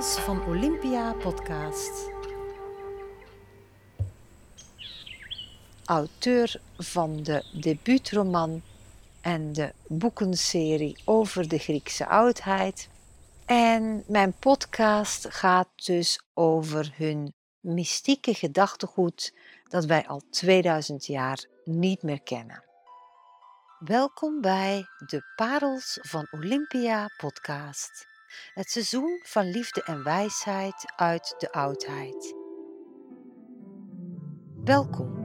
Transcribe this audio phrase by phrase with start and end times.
[0.00, 2.10] Parels van Olympia podcast.
[5.84, 8.62] Auteur van de debuutroman
[9.20, 12.88] en de boekenserie over de Griekse oudheid.
[13.46, 19.34] En mijn podcast gaat dus over hun mystieke gedachtegoed
[19.68, 22.64] dat wij al 2000 jaar niet meer kennen.
[23.78, 28.09] Welkom bij de Parels van Olympia podcast.
[28.54, 32.34] Het seizoen van liefde en wijsheid uit de oudheid.
[34.64, 35.18] Welkom.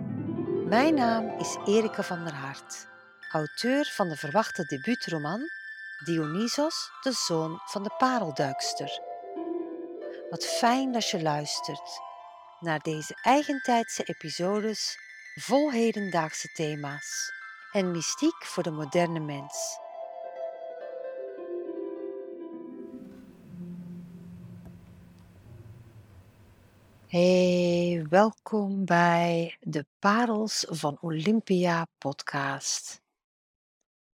[0.68, 2.88] Mijn naam is Erika van der Hart,
[3.32, 5.50] auteur van de verwachte debuutroman
[6.04, 9.00] Dionysos, de zoon van de parelduikster.
[10.30, 12.02] Wat fijn dat je luistert
[12.60, 14.98] naar deze eigentijdse episodes
[15.36, 17.32] vol hedendaagse thema's
[17.72, 19.80] en mystiek voor de moderne mens.
[27.16, 33.02] Hey, welkom bij de Parels van Olympia podcast.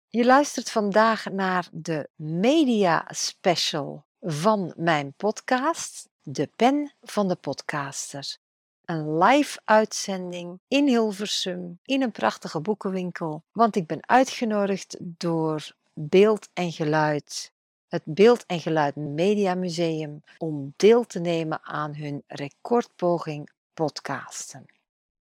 [0.08, 8.38] Je luistert vandaag naar de media special van mijn podcast, De Pen van de Podcaster.
[8.86, 16.50] Een live uitzending in Hilversum in een prachtige boekenwinkel, want ik ben uitgenodigd door Beeld
[16.54, 17.54] en Geluid
[17.90, 24.66] het Beeld en Geluid Media Museum om deel te nemen aan hun recordpoging podcasten.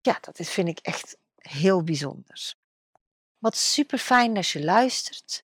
[0.01, 2.55] Ja, dat vind ik echt heel bijzonder.
[3.37, 5.43] Wat super fijn dat je luistert.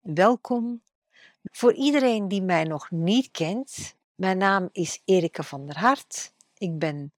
[0.00, 0.82] Welkom.
[1.42, 6.32] Voor iedereen die mij nog niet kent, mijn naam is Erika van der Hart.
[6.58, 7.12] Ik ben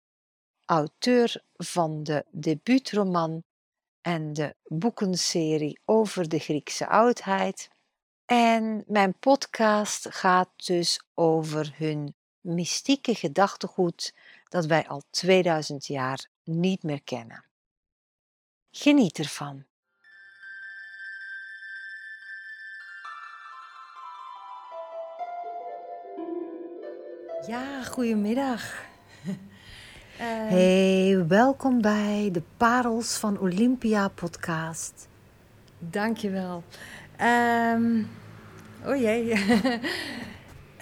[0.65, 3.43] auteur van de debuutroman
[4.01, 7.69] en de boekenserie over de Griekse oudheid
[8.27, 14.15] en mijn podcast gaat dus over hun mystieke gedachtegoed
[14.49, 17.45] dat wij al 2000 jaar niet meer kennen.
[18.71, 19.65] Geniet ervan.
[27.47, 28.85] Ja, goedemiddag.
[29.25, 29.35] Uh,
[30.55, 35.09] hey, welkom bij de Parels van Olympia podcast.
[35.79, 36.63] Dankjewel.
[37.25, 38.09] Um,
[38.87, 39.33] oh jee.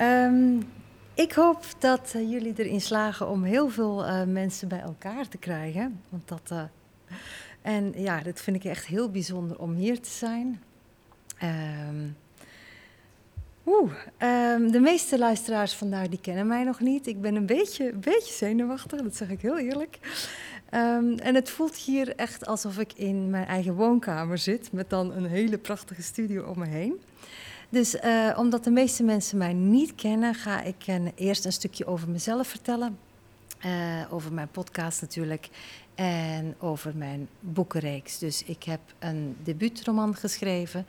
[0.01, 0.63] um,
[1.25, 5.39] ik hoop dat uh, jullie erin slagen om heel veel uh, mensen bij elkaar te
[5.39, 6.01] krijgen.
[6.09, 6.63] Want dat, uh,
[7.63, 10.63] en ja, dat vind ik echt heel bijzonder om hier te zijn.
[11.89, 12.17] Um,
[13.67, 13.93] Oeh,
[14.73, 17.07] de meeste luisteraars vandaar die kennen mij nog niet.
[17.07, 19.99] Ik ben een beetje, beetje zenuwachtig, dat zeg ik heel eerlijk.
[20.75, 25.13] Um, en het voelt hier echt alsof ik in mijn eigen woonkamer zit, met dan
[25.13, 27.01] een hele prachtige studio om me heen.
[27.69, 31.87] Dus uh, omdat de meeste mensen mij niet kennen, ga ik een, eerst een stukje
[31.87, 32.99] over mezelf vertellen.
[33.67, 35.49] Uh, over mijn podcast natuurlijk
[35.95, 38.19] en over mijn boekenreeks.
[38.19, 40.87] Dus ik heb een debuutroman geschreven.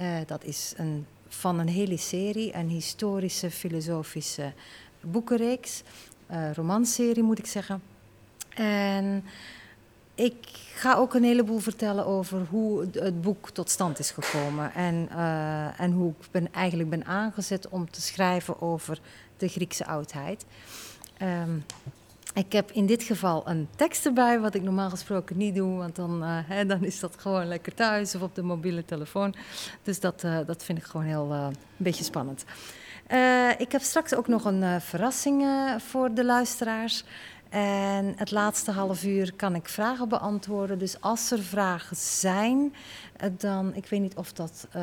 [0.00, 4.52] Uh, dat is een, van een hele serie, een historische, filosofische
[5.00, 5.82] boekenreeks.
[6.54, 7.93] romanserie moet ik zeggen.
[8.54, 9.24] En
[10.14, 10.34] ik
[10.74, 14.74] ga ook een heleboel vertellen over hoe het boek tot stand is gekomen.
[14.74, 18.98] En, uh, en hoe ik ben, eigenlijk ben aangezet om te schrijven over
[19.36, 20.44] de Griekse oudheid.
[21.22, 21.64] Um,
[22.34, 25.96] ik heb in dit geval een tekst erbij, wat ik normaal gesproken niet doe, want
[25.96, 29.34] dan, uh, hè, dan is dat gewoon lekker thuis of op de mobiele telefoon.
[29.82, 32.44] Dus dat, uh, dat vind ik gewoon heel een beetje spannend.
[33.58, 35.44] ik heb straks ook nog een verrassing
[35.78, 37.04] voor de luisteraars.
[37.54, 40.78] En het laatste half uur kan ik vragen beantwoorden.
[40.78, 42.74] Dus als er vragen zijn,
[43.38, 44.82] dan, ik weet niet of dat uh,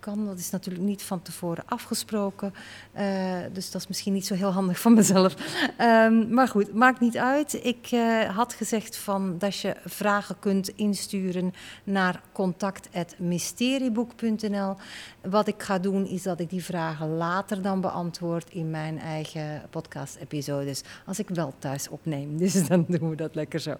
[0.00, 2.54] kan, dat is natuurlijk niet van tevoren afgesproken.
[2.98, 5.34] Uh, dus dat is misschien niet zo heel handig van mezelf.
[5.80, 7.64] Um, maar goed, maakt niet uit.
[7.64, 7.88] Ik
[8.34, 11.52] had gezegd van dat je vragen kunt insturen
[11.84, 14.76] naar contact.mysterieboek.nl.
[15.22, 19.62] Wat ik ga doen is dat ik die vragen later dan beantwoord in mijn eigen
[19.70, 20.82] podcast-episodes.
[21.06, 22.36] Als ik wel thuis opneem.
[22.48, 23.76] Dus dan doen we dat lekker zo.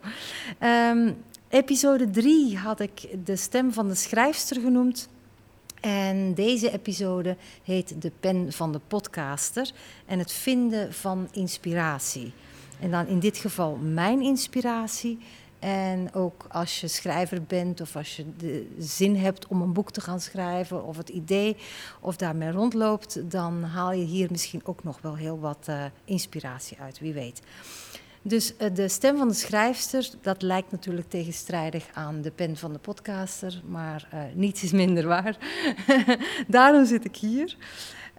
[0.61, 1.17] Um,
[1.51, 5.09] Episode 3 had ik de stem van de schrijfster genoemd.
[5.81, 9.71] En deze episode heet De Pen van de Podcaster
[10.07, 12.33] en het vinden van inspiratie.
[12.81, 15.19] En dan in dit geval mijn inspiratie.
[15.59, 19.91] En ook als je schrijver bent of als je de zin hebt om een boek
[19.91, 21.57] te gaan schrijven of het idee
[22.01, 26.79] of daarmee rondloopt, dan haal je hier misschien ook nog wel heel wat uh, inspiratie
[26.81, 27.41] uit, wie weet.
[28.29, 32.73] Dus uh, de stem van de schrijfster, dat lijkt natuurlijk tegenstrijdig aan de pen van
[32.73, 35.37] de podcaster, maar uh, niets is minder waar.
[36.47, 37.57] Daarom zit ik hier.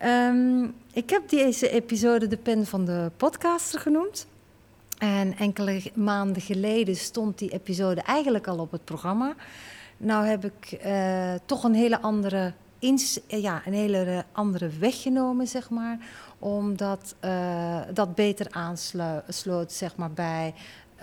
[0.05, 4.27] Um, ik heb deze episode de pen van de podcaster genoemd.
[4.97, 9.35] En enkele maanden geleden stond die episode eigenlijk al op het programma.
[9.97, 12.53] Nou heb ik uh, toch een hele andere,
[13.27, 15.97] ja, een hele andere weg genomen, zeg maar.
[16.39, 20.53] Omdat uh, dat beter aansloot zeg maar, bij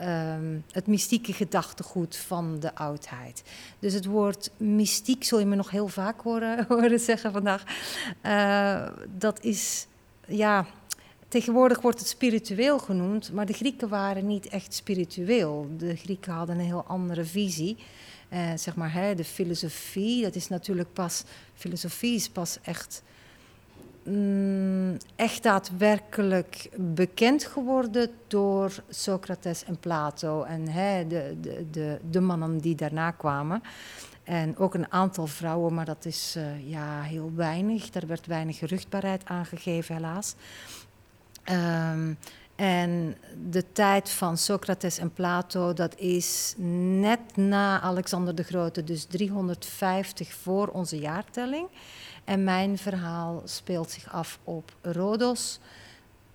[0.03, 3.43] um, het mystieke gedachtegoed van de oudheid.
[3.79, 7.63] Dus het woord mystiek zul je me nog heel vaak horen, horen zeggen vandaag.
[8.23, 8.89] Uh,
[9.19, 9.87] dat is,
[10.27, 10.67] ja
[11.29, 15.69] Tegenwoordig wordt het spiritueel genoemd, maar de Grieken waren niet echt spiritueel.
[15.77, 17.77] De Grieken hadden een heel andere visie.
[18.29, 21.23] Eh, zeg maar, hè, de filosofie, dat is natuurlijk pas,
[21.55, 23.03] filosofie is pas echt,
[24.07, 30.65] mm, echt daadwerkelijk bekend geworden door Socrates en Plato en
[31.09, 33.63] de, de, de, de mannen die daarna kwamen.
[34.23, 37.91] En ook een aantal vrouwen, maar dat is uh, ja, heel weinig.
[37.91, 40.35] Daar werd weinig geruchtbaarheid aangegeven, helaas.
[41.51, 42.19] Um,
[42.57, 43.17] en
[43.51, 50.33] de tijd van Socrates en Plato, dat is net na Alexander de Grote, dus 350
[50.33, 51.69] voor onze jaartelling.
[52.27, 55.61] En mijn verhaal speelt zich af op Rhodos,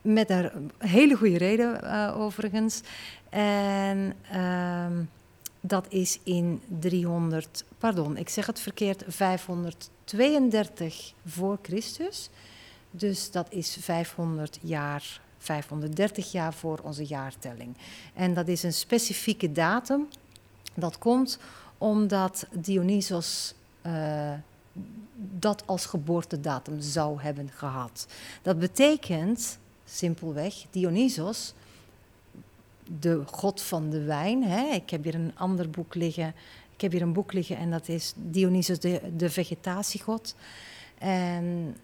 [0.02, 2.82] met een hele goede reden uh, overigens.
[3.30, 5.10] En um,
[5.62, 12.30] dat is in 300, pardon, ik zeg het verkeerd, 532 voor Christus.
[12.92, 17.78] Dus dat is 500 jaar, 530 jaar voor onze jaartelling.
[18.14, 20.08] En dat is een specifieke datum.
[20.74, 21.40] Dat komt
[21.78, 23.54] omdat Dionysos
[23.86, 24.34] uh,
[25.40, 28.08] dat als geboortedatum zou hebben gehad.
[28.42, 31.54] Dat betekent simpelweg Dionysos,
[33.00, 34.44] de god van de wijn.
[34.44, 34.74] Hè?
[34.74, 36.34] Ik heb hier een ander boek liggen.
[36.74, 40.36] Ik heb hier een boek liggen en dat is Dionysos, de, de vegetatiegod.
[40.98, 41.78] En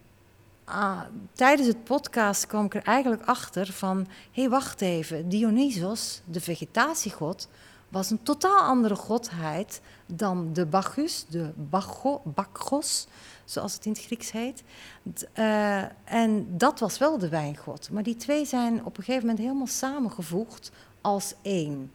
[0.63, 1.01] ah,
[1.33, 3.97] tijdens het podcast kwam ik er eigenlijk achter van...
[4.31, 7.47] hé, hey, wacht even, Dionysos, de vegetatiegod...
[7.89, 13.07] was een totaal andere godheid dan de Bacchus, de Bacho, Bacchos,
[13.45, 14.63] zoals het in het Grieks heet.
[15.35, 17.89] Uh, en dat was wel de wijngod.
[17.91, 21.91] Maar die twee zijn op een gegeven moment helemaal samengevoegd als één.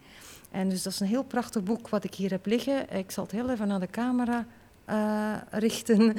[0.51, 2.91] En dus dat is een heel prachtig boek wat ik hier heb liggen.
[2.91, 4.47] Ik zal het heel even naar de camera
[4.89, 6.17] uh, richten.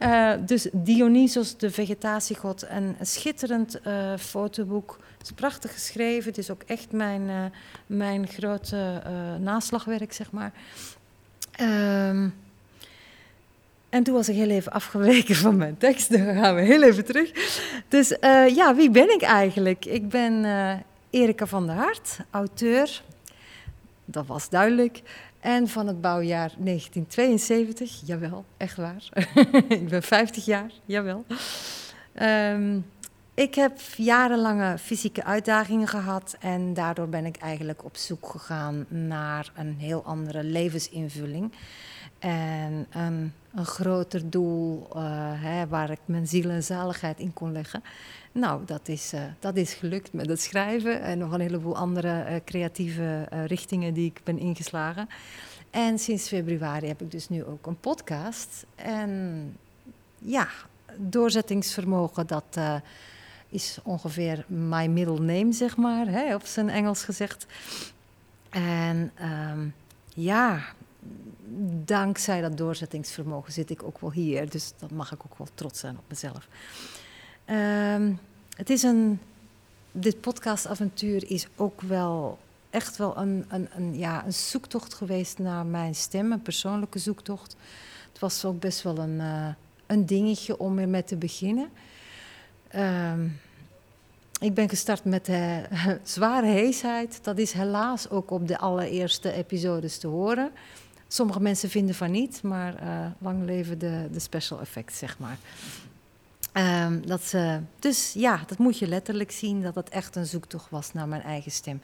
[0.00, 3.80] uh, dus Dionysos, de vegetatiegod, een schitterend
[4.18, 4.98] fotoboek.
[5.22, 6.28] Het is prachtig geschreven.
[6.28, 7.52] Het is ook echt mijn,
[7.86, 9.02] mijn grote
[9.40, 10.52] naslagwerk, zeg maar.
[11.60, 12.34] Um,
[13.88, 16.10] en toen was ik heel even afgeweken van mijn tekst.
[16.10, 17.30] Dan gaan we heel even terug.
[17.88, 18.16] Dus
[18.54, 19.84] ja, wie ben ik eigenlijk?
[19.84, 20.44] Ik ben
[21.10, 23.02] Erika van der Hart, auteur.
[24.04, 25.02] Dat was duidelijk.
[25.40, 29.08] En van het bouwjaar 1972, jawel, echt waar.
[29.68, 31.24] ik ben 50 jaar, jawel.
[32.22, 32.84] Um,
[33.34, 39.52] ik heb jarenlange fysieke uitdagingen gehad en daardoor ben ik eigenlijk op zoek gegaan naar
[39.54, 41.52] een heel andere levensinvulling.
[42.18, 45.02] En een, een groter doel uh,
[45.42, 47.82] hè, waar ik mijn ziel en zaligheid in kon leggen.
[48.32, 52.24] Nou, dat is, uh, dat is gelukt met het schrijven en nog een heleboel andere
[52.28, 55.08] uh, creatieve richtingen die ik ben ingeslagen.
[55.70, 58.66] En sinds februari heb ik dus nu ook een podcast.
[58.74, 59.56] En
[60.18, 60.48] ja,
[60.96, 62.58] doorzettingsvermogen, dat
[63.52, 67.46] is ongeveer my middle name, zeg maar, hè, op zijn Engels gezegd.
[68.50, 69.12] En
[69.50, 69.74] um,
[70.14, 70.62] ja,
[71.84, 74.50] dankzij dat doorzettingsvermogen zit ik ook wel hier.
[74.50, 76.48] Dus dat mag ik ook wel trots zijn op mezelf.
[77.46, 78.18] Um,
[78.56, 79.20] het is een.
[79.92, 82.38] Dit podcastavontuur is ook wel
[82.70, 87.56] echt wel een, een, een, ja, een zoektocht geweest naar mijn stem, een persoonlijke zoektocht.
[88.12, 89.48] Het was ook best wel een, uh,
[89.86, 91.68] een dingetje om ermee te beginnen.
[92.76, 93.40] Um,
[94.40, 95.56] ik ben gestart met uh,
[96.02, 97.18] zware heesheid.
[97.22, 100.50] Dat is helaas ook op de allereerste episodes te horen.
[101.08, 105.38] Sommige mensen vinden van niet, maar uh, lang leven de, de special effects, zeg maar.
[106.86, 110.70] Um, dat, uh, dus ja, dat moet je letterlijk zien, dat het echt een zoektocht
[110.70, 111.82] was naar mijn eigen stem.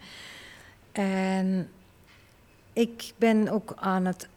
[0.92, 1.68] En
[2.72, 4.28] ik ben ook aan het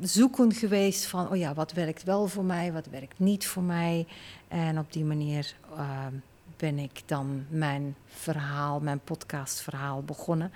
[0.00, 4.06] zoeken geweest van, oh ja, wat werkt wel voor mij, wat werkt niet voor mij.
[4.48, 6.12] En op die manier ehm,
[6.56, 10.52] ben ik dan mijn verhaal, mijn podcastverhaal begonnen.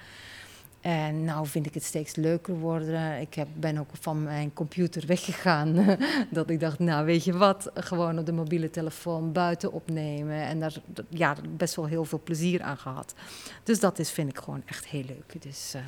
[0.81, 3.21] En nou vind ik het steeds leuker worden.
[3.21, 5.97] Ik heb, ben ook van mijn computer weggegaan.
[6.31, 10.43] dat ik dacht, nou weet je wat, gewoon op de mobiele telefoon buiten opnemen.
[10.43, 10.75] En daar
[11.09, 13.15] ja, best wel heel veel plezier aan gehad.
[13.63, 15.43] Dus dat is, vind ik gewoon echt heel leuk.
[15.43, 15.83] Dus uh,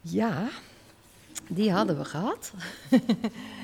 [0.00, 0.48] ja,
[1.48, 2.52] die hadden we gehad.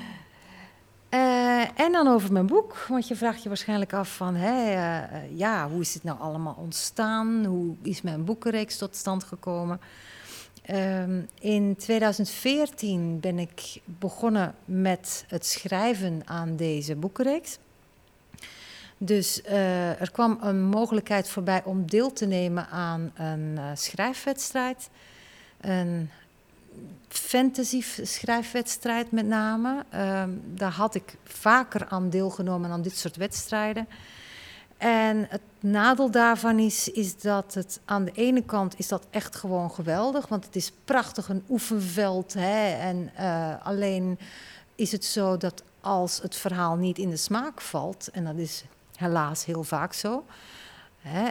[1.13, 5.69] Uh, en dan over mijn boek, want je vraagt je waarschijnlijk af van, uh, ja,
[5.69, 7.45] hoe is het nou allemaal ontstaan?
[7.45, 9.79] Hoe is mijn boekenreeks tot stand gekomen?
[10.69, 17.57] Um, in 2014 ben ik begonnen met het schrijven aan deze boekenreeks.
[18.97, 24.89] Dus uh, er kwam een mogelijkheid voorbij om deel te nemen aan een schrijfwedstrijd.
[25.61, 26.09] Een
[27.07, 29.85] fantasy schrijfwedstrijd met name.
[29.95, 33.87] Um, daar had ik vaker aan deelgenomen aan dit soort wedstrijden.
[34.77, 39.35] En het nadeel daarvan is, is dat het aan de ene kant is dat echt
[39.35, 42.33] gewoon geweldig, want het is prachtig een oefenveld.
[42.33, 44.19] Hè, en uh, alleen
[44.75, 48.63] is het zo dat als het verhaal niet in de smaak valt, en dat is
[48.95, 50.25] helaas heel vaak zo,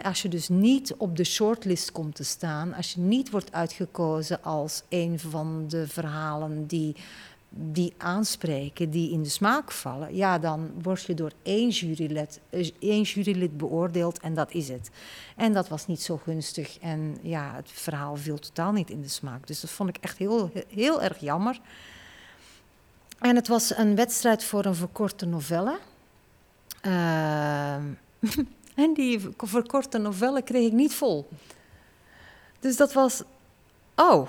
[0.03, 4.43] als je dus niet op de shortlist komt te staan, als je niet wordt uitgekozen
[4.43, 6.95] als een van de verhalen die
[7.51, 12.69] die aanspreken, die in de smaak vallen, ja, dan word je door één jurylid, eh,
[12.79, 14.89] één jurylid beoordeeld en dat is het.
[15.35, 19.09] En dat was niet zo gunstig en ja, het verhaal viel totaal niet in de
[19.09, 19.47] smaak.
[19.47, 21.59] Dus dat vond ik echt heel, heel erg jammer.
[23.19, 25.79] En het was een wedstrijd voor een verkorte novelle.
[26.85, 27.75] Uh,
[28.83, 31.27] en die verkorte novelle kreeg ik niet vol.
[32.59, 33.23] Dus dat was,
[33.95, 34.27] oh,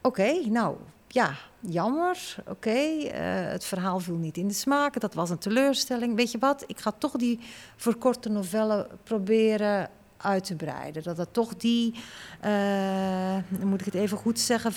[0.00, 0.76] oké, nou
[1.08, 3.10] ja, jammer, oké, uh,
[3.50, 6.16] het verhaal viel niet in de smaak, dat was een teleurstelling.
[6.16, 7.38] Weet je wat, ik ga toch die
[7.76, 11.02] verkorte novelle proberen uit te breiden.
[11.02, 11.94] Dat dat toch die,
[12.44, 14.72] uh, moet ik het even goed zeggen,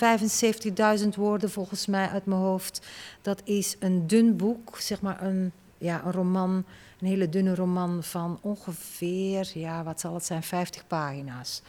[1.02, 2.86] 75.000 woorden volgens mij uit mijn hoofd.
[3.22, 6.66] Dat is een dun boek, zeg maar een, ja, een roman,
[7.00, 11.62] een hele dunne roman van ongeveer, ja, wat zal het zijn, 50 pagina's.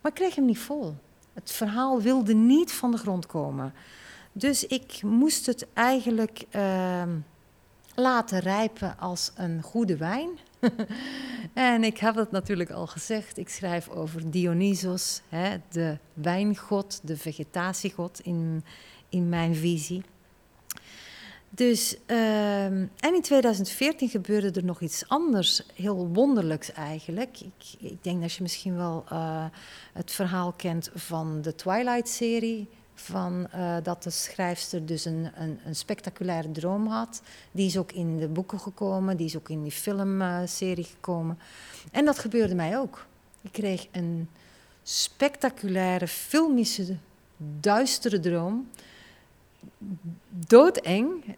[0.00, 0.94] Maar ik kreeg hem niet vol.
[1.32, 3.74] Het verhaal wilde niet van de grond komen.
[4.32, 7.02] Dus ik moest het eigenlijk uh,
[7.94, 10.30] laten rijpen als een goede wijn.
[11.54, 13.38] en ik heb het natuurlijk al gezegd.
[13.38, 18.64] Ik schrijf over Dionysos, hè, de wijngod, de vegetatiegod in,
[19.08, 20.02] in mijn visie.
[21.52, 27.40] Dus, uh, en in 2014 gebeurde er nog iets anders, heel wonderlijks eigenlijk.
[27.40, 29.44] Ik, ik denk dat je misschien wel uh,
[29.92, 35.74] het verhaal kent van de Twilight-serie van, uh, dat de schrijfster dus een, een, een,
[35.74, 37.22] spectaculaire droom had.
[37.52, 41.38] Die is ook in de boeken gekomen, die is ook in die filmserie gekomen.
[41.90, 43.06] En dat gebeurde mij ook.
[43.40, 44.28] Ik kreeg een
[44.82, 46.96] spectaculaire, filmische,
[47.60, 48.70] duistere droom.
[50.28, 51.36] Doodeng.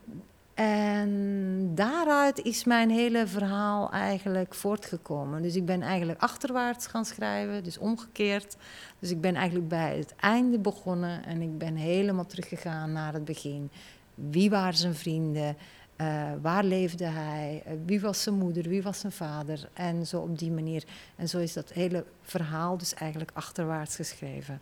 [0.54, 5.42] En daaruit is mijn hele verhaal eigenlijk voortgekomen.
[5.42, 8.56] Dus ik ben eigenlijk achterwaarts gaan schrijven, dus omgekeerd.
[8.98, 13.24] Dus ik ben eigenlijk bij het einde begonnen en ik ben helemaal teruggegaan naar het
[13.24, 13.70] begin.
[14.14, 15.56] Wie waren zijn vrienden?
[15.96, 17.62] Uh, waar leefde hij?
[17.66, 18.68] Uh, wie was zijn moeder?
[18.68, 19.68] Wie was zijn vader?
[19.72, 20.84] En zo op die manier.
[21.16, 24.60] En zo is dat hele verhaal dus eigenlijk achterwaarts geschreven.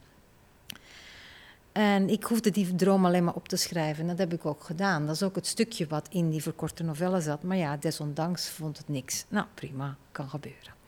[1.72, 4.02] En ik hoefde die droom alleen maar op te schrijven.
[4.02, 5.06] En dat heb ik ook gedaan.
[5.06, 7.42] Dat is ook het stukje wat in die verkorte novelle zat.
[7.42, 9.24] Maar ja, desondanks vond het niks.
[9.28, 10.78] Nou, prima, kan gebeuren.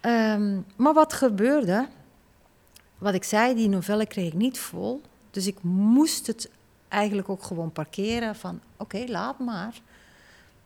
[0.00, 1.88] Um, maar wat gebeurde?
[2.98, 5.00] Wat ik zei, die novelle kreeg ik niet vol.
[5.30, 6.50] Dus ik moest het
[6.88, 8.60] eigenlijk ook gewoon parkeren van...
[8.76, 9.80] oké, laat maar.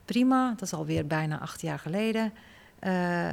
[0.05, 2.33] Prima, dat is alweer bijna acht jaar geleden.
[2.87, 3.31] Uh,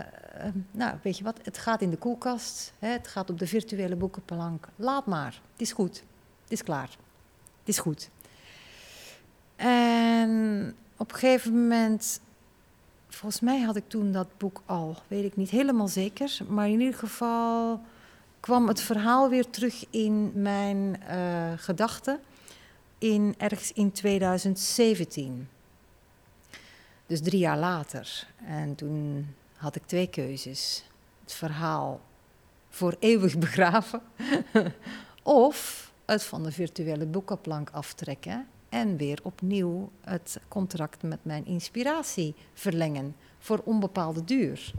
[0.70, 3.96] nou, weet je wat, het gaat in de koelkast, hè, het gaat op de virtuele
[3.96, 4.68] boekenplank.
[4.76, 6.04] Laat maar, het is goed,
[6.42, 6.88] het is klaar,
[7.58, 8.10] het is goed.
[9.56, 12.20] En op een gegeven moment,
[13.08, 16.80] volgens mij had ik toen dat boek al, weet ik niet helemaal zeker, maar in
[16.80, 17.80] ieder geval
[18.40, 22.20] kwam het verhaal weer terug in mijn uh, gedachten
[22.98, 25.48] in ergens in 2017.
[27.06, 28.26] Dus drie jaar later.
[28.46, 29.26] En toen
[29.64, 30.84] had ik twee keuzes.
[31.22, 32.00] Het verhaal
[32.68, 34.02] voor eeuwig begraven
[35.22, 42.34] of het van de virtuele boekenplank aftrekken en weer opnieuw het contract met mijn inspiratie
[42.54, 44.72] verlengen voor onbepaalde duur.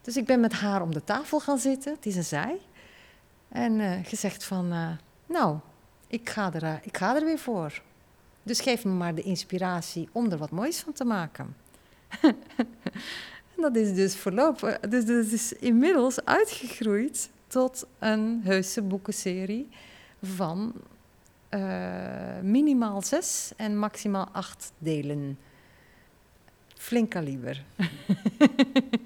[0.00, 2.58] Dus ik ben met haar om de tafel gaan zitten, het is een zij,
[3.48, 4.88] en uh, gezegd van, uh,
[5.26, 5.58] nou,
[6.06, 7.82] ik ga, er, eh, ik ga er weer voor.
[8.42, 11.56] Dus geef me maar de inspiratie om er wat moois van te maken.
[13.56, 19.68] en dat is dus voorlopig, dus dat is inmiddels uitgegroeid tot een heuse boekenserie
[20.22, 20.72] van
[21.50, 25.38] uh, minimaal zes en maximaal acht delen.
[26.74, 27.62] Flink kaliber.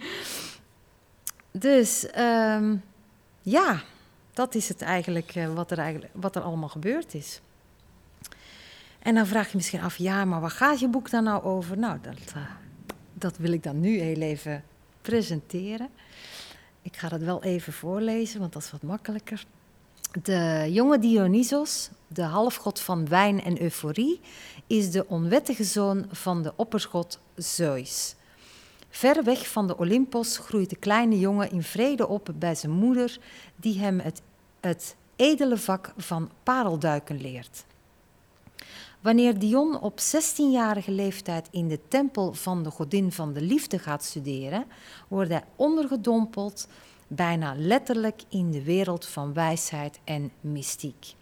[1.51, 2.83] dus um,
[3.43, 3.83] ja,
[4.33, 7.41] dat is het eigenlijk, uh, wat, er eigenlijk wat er allemaal gebeurd is.
[8.99, 11.79] En dan vraag je misschien af, ja, maar waar gaat je boek dan nou over?
[11.79, 12.43] Nou, dat, uh,
[13.19, 14.65] dat wil ik dan nu heel even
[15.03, 15.89] presenteren.
[16.83, 19.45] Ik ga dat wel even voorlezen, want dat is wat makkelijker.
[20.23, 24.21] De jonge Dionysos, de halfgod van wijn en euforie,
[24.67, 28.15] is de onwettige zoon van de oppergod Zeus.
[28.89, 33.19] Ver weg van de Olympos groeit de kleine jongen in vrede op bij zijn moeder,
[33.57, 34.23] die hem het,
[34.61, 37.65] het edele vak van parelduiken leert.
[39.07, 44.05] Wanneer Dion op 16-jarige leeftijd in de tempel van de godin van de liefde gaat
[44.05, 44.65] studeren,
[45.09, 46.69] wordt hij ondergedompeld
[47.07, 51.15] bijna letterlijk in de wereld van wijsheid en mystiek.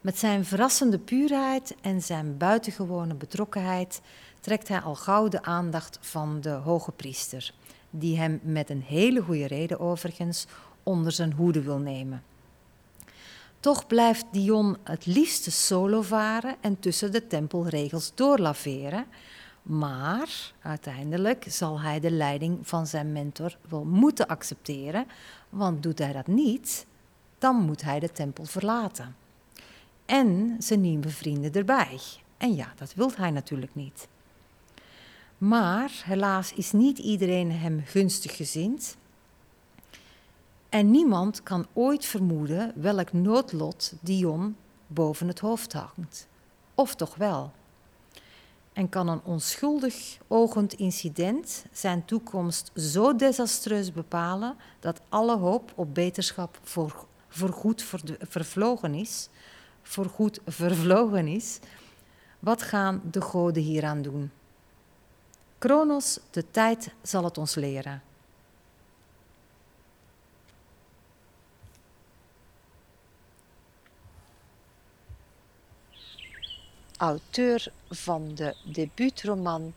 [0.00, 4.00] Met zijn verrassende puurheid en zijn buitengewone betrokkenheid
[4.40, 7.54] trekt hij al gauw de aandacht van de hoge priester,
[7.90, 10.46] die hem met een hele goede reden overigens
[10.82, 12.22] onder zijn hoede wil nemen.
[13.60, 19.06] Toch blijft Dion het liefste solo varen en tussen de tempelregels doorlaveren,
[19.62, 25.06] maar uiteindelijk zal hij de leiding van zijn mentor wel moeten accepteren,
[25.48, 26.86] want doet hij dat niet,
[27.38, 29.16] dan moet hij de tempel verlaten.
[30.06, 32.00] En zijn nieuwe vrienden erbij.
[32.36, 34.08] En ja, dat wil hij natuurlijk niet.
[35.38, 38.96] Maar helaas is niet iedereen hem gunstig gezind.
[40.68, 44.56] En niemand kan ooit vermoeden welk noodlot Dion
[44.86, 46.28] boven het hoofd hangt.
[46.74, 47.52] Of toch wel?
[48.72, 55.94] En kan een onschuldig ogend incident zijn toekomst zo desastreus bepalen dat alle hoop op
[55.94, 57.84] beterschap voor, voorgoed
[58.18, 59.28] vervlogen is?
[59.82, 61.58] Voorgoed vervlogen is.
[62.38, 64.30] Wat gaan de goden hieraan doen?
[65.58, 68.02] Kronos, de tijd zal het ons leren.
[76.96, 79.72] Auteur van de debuutroman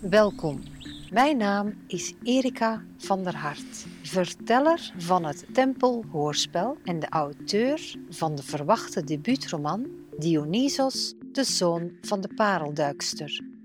[0.00, 0.62] Welkom,
[1.10, 8.34] mijn naam is Erika van der Hart, verteller van het Tempelhoorspel en de auteur van
[8.34, 9.86] de verwachte debuutroman
[10.18, 13.55] Dionysos, de zoon van de parelduikster.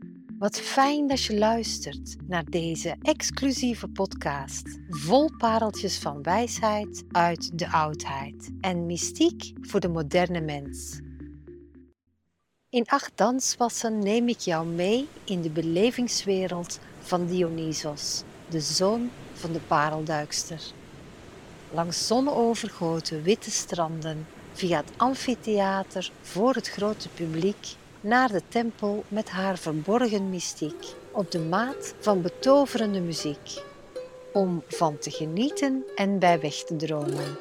[0.41, 4.79] Wat fijn dat je luistert naar deze exclusieve podcast.
[4.89, 10.99] Vol pareltjes van wijsheid uit de oudheid en mystiek voor de moderne mens.
[12.69, 19.51] In acht danswassen neem ik jou mee in de belevingswereld van Dionysos, de zoon van
[19.51, 20.61] de parelduikster.
[21.71, 29.29] Langs zonovergoten witte stranden, via het amfitheater voor het grote publiek naar de tempel met
[29.29, 33.63] haar verborgen mystiek, op de maat van betoverende muziek,
[34.33, 37.37] om van te genieten en bij weg te dromen.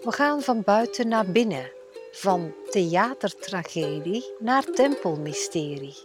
[0.00, 1.72] We gaan van buiten naar binnen,
[2.12, 5.96] van theatertragedie naar tempelmysterie.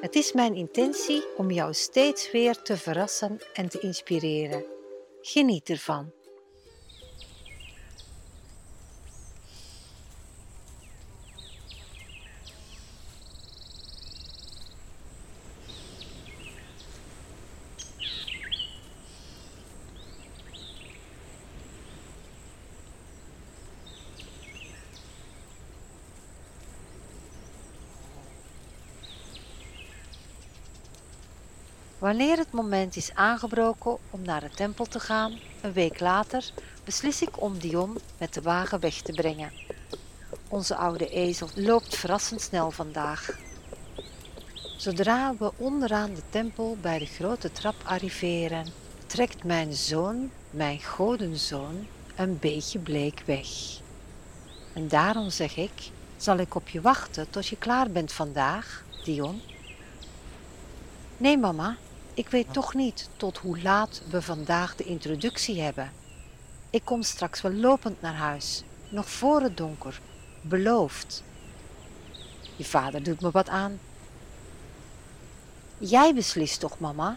[0.00, 4.64] Het is mijn intentie om jou steeds weer te verrassen en te inspireren.
[5.20, 6.12] Geniet ervan.
[32.10, 36.50] Wanneer het moment is aangebroken om naar de tempel te gaan, een week later,
[36.84, 39.52] beslis ik om Dion met de wagen weg te brengen.
[40.48, 43.38] Onze oude ezel loopt verrassend snel vandaag.
[44.76, 48.66] Zodra we onderaan de tempel bij de grote trap arriveren,
[49.06, 53.48] trekt mijn zoon, mijn godenzoon, een beetje bleek weg.
[54.72, 59.40] En daarom zeg ik, zal ik op je wachten tot je klaar bent vandaag, Dion?
[61.16, 61.76] Nee, mama,
[62.20, 65.92] ik weet toch niet tot hoe laat we vandaag de introductie hebben.
[66.70, 70.00] Ik kom straks wel lopend naar huis, nog voor het donker,
[70.40, 71.22] beloofd.
[72.56, 73.80] Je vader doet me wat aan.
[75.78, 77.16] Jij beslist toch, mama?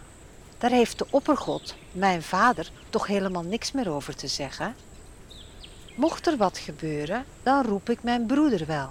[0.57, 4.75] Daar heeft de oppergod, mijn vader, toch helemaal niks meer over te zeggen.
[5.95, 8.89] Mocht er wat gebeuren, dan roep ik mijn broeder wel.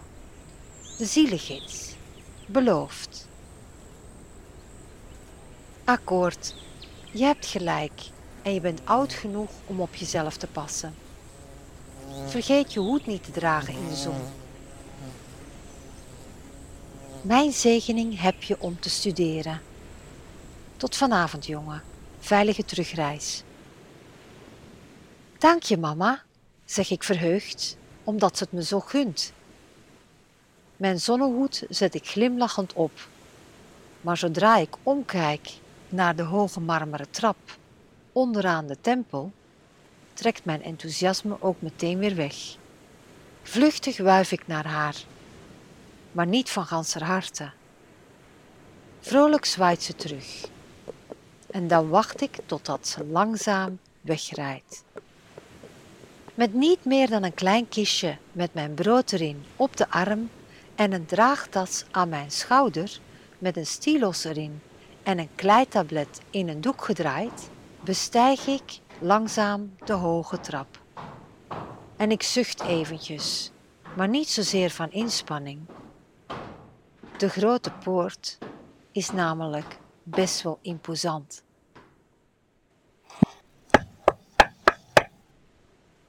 [0.98, 1.94] De zielengids.
[2.46, 3.30] Beloofd.
[5.92, 6.54] Akkoord.
[7.10, 8.02] Je hebt gelijk
[8.42, 10.94] en je bent oud genoeg om op jezelf te passen.
[12.26, 14.20] Vergeet je hoed niet te dragen in de zon.
[17.22, 19.60] Mijn zegening heb je om te studeren.
[20.76, 21.82] Tot vanavond, jongen.
[22.18, 23.42] Veilige terugreis.
[25.38, 26.22] Dank je, mama,
[26.64, 29.32] zeg ik verheugd, omdat ze het me zo gunt.
[30.76, 33.08] Mijn zonnehoed zet ik glimlachend op,
[34.00, 35.60] maar zodra ik omkijk
[35.92, 37.36] naar de hoge marmeren trap
[38.12, 39.32] onderaan de tempel,
[40.14, 42.34] trekt mijn enthousiasme ook meteen weer weg.
[43.42, 44.96] Vluchtig wuif ik naar haar,
[46.12, 47.50] maar niet van ganser harte.
[49.00, 50.48] Vrolijk zwaait ze terug.
[51.50, 54.84] En dan wacht ik totdat ze langzaam wegrijdt.
[56.34, 60.30] Met niet meer dan een klein kistje met mijn brood erin op de arm
[60.74, 62.98] en een draagtas aan mijn schouder
[63.38, 64.60] met een stylus erin
[65.02, 67.50] en een kleitablet in een doek gedraaid,
[67.84, 70.80] bestijg ik langzaam de hoge trap.
[71.96, 73.52] En ik zucht eventjes,
[73.96, 75.60] maar niet zozeer van inspanning.
[77.16, 78.38] De grote poort
[78.92, 81.44] is namelijk best wel imposant.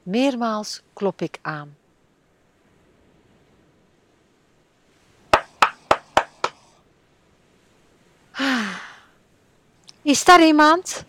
[0.02, 1.76] Meermaals klop ik aan.
[10.04, 11.04] Is daar iemand?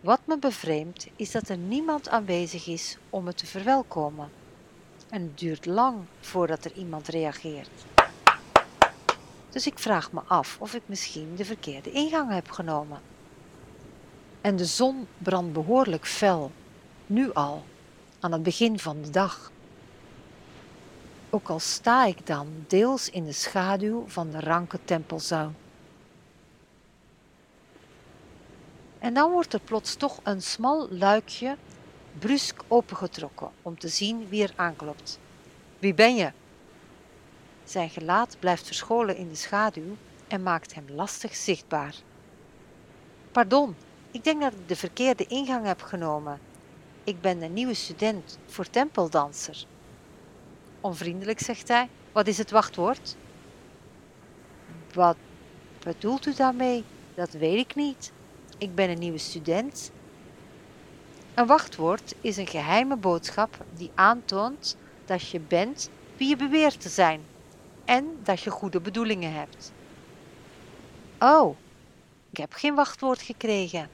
[0.00, 4.30] Wat me bevreemdt is dat er niemand aanwezig is om me te verwelkomen.
[5.08, 7.84] En het duurt lang voordat er iemand reageert.
[9.50, 13.00] Dus ik vraag me af of ik misschien de verkeerde ingang heb genomen.
[14.40, 16.52] En de zon brandt behoorlijk fel,
[17.06, 17.64] nu al,
[18.20, 19.52] aan het begin van de dag.
[21.34, 25.52] Ook al sta ik dan deels in de schaduw van de ranke tempelzaal.
[28.98, 31.56] En dan wordt er plots toch een smal luikje
[32.18, 35.18] brusk opengetrokken om te zien wie er aanklopt.
[35.78, 36.32] Wie ben je?
[37.64, 39.96] Zijn gelaat blijft verscholen in de schaduw
[40.28, 41.94] en maakt hem lastig zichtbaar.
[43.32, 43.76] Pardon,
[44.10, 46.40] ik denk dat ik de verkeerde ingang heb genomen.
[47.04, 49.66] Ik ben een nieuwe student voor tempeldanser.
[50.84, 53.16] Onvriendelijk zegt hij: Wat is het wachtwoord?
[54.92, 55.16] Wat
[55.84, 56.84] bedoelt u daarmee?
[57.14, 58.12] Dat weet ik niet.
[58.58, 59.90] Ik ben een nieuwe student.
[61.34, 66.88] Een wachtwoord is een geheime boodschap die aantoont dat je bent wie je beweert te
[66.88, 67.20] zijn
[67.84, 69.72] en dat je goede bedoelingen hebt.
[71.18, 71.56] Oh,
[72.30, 73.88] ik heb geen wachtwoord gekregen.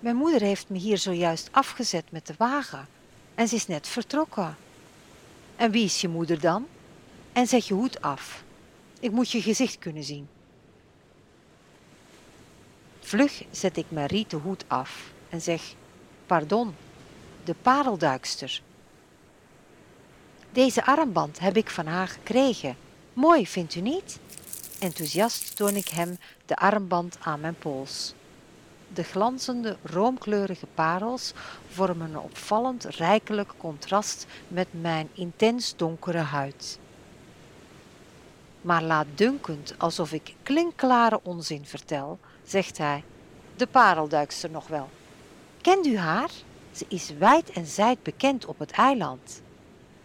[0.00, 2.88] Mijn moeder heeft me hier zojuist afgezet met de wagen
[3.34, 4.56] en ze is net vertrokken.
[5.62, 6.66] En wie is je moeder dan?
[7.32, 8.44] En zet je hoed af.
[9.00, 10.28] Ik moet je gezicht kunnen zien.
[13.00, 15.74] Vlug zet ik mijn rieten hoed af en zeg:
[16.26, 16.74] Pardon,
[17.44, 18.62] de parelduikster.
[20.52, 22.76] Deze armband heb ik van haar gekregen.
[23.12, 24.18] Mooi, vindt u niet?
[24.78, 28.14] Enthousiast toon ik hem de armband aan mijn pols.
[28.94, 31.32] De glanzende, roomkleurige parels
[31.68, 36.78] vormen een opvallend rijkelijk contrast met mijn intens donkere huid.
[38.60, 43.04] Maar laatdunkend alsof ik klinkklare onzin vertel, zegt hij:
[43.56, 44.88] De parelduikster nog wel.
[45.60, 46.30] Kent u haar?
[46.72, 49.42] Ze is wijd en zijd bekend op het eiland.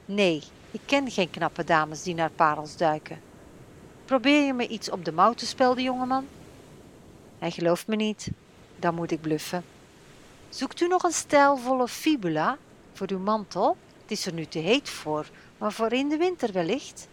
[0.05, 3.19] Nee, ik ken geen knappe dames die naar parels duiken.
[4.05, 6.27] Probeer je me iets op de mouw te spelden, jongeman?
[7.39, 8.27] Hij gelooft me niet.
[8.79, 9.63] Dan moet ik bluffen.
[10.49, 12.57] Zoekt u nog een stijlvolle fibula
[12.93, 13.77] voor uw mantel?
[14.01, 17.07] Het is er nu te heet voor, maar voor in de winter wellicht.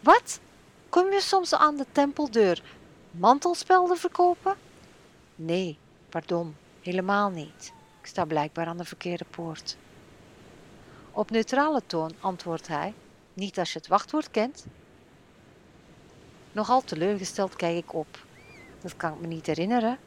[0.00, 0.40] Wat?
[0.88, 2.62] Kom je soms aan de tempeldeur
[3.10, 4.54] mantelspelden verkopen?
[5.34, 7.72] Nee, pardon, helemaal niet.
[8.00, 9.76] Ik sta blijkbaar aan de verkeerde poort.
[11.10, 12.94] Op neutrale toon antwoordt hij:
[13.34, 14.66] Niet als je het wachtwoord kent.
[16.52, 18.26] Nogal teleurgesteld kijk ik op.
[18.80, 19.98] Dat kan ik me niet herinneren.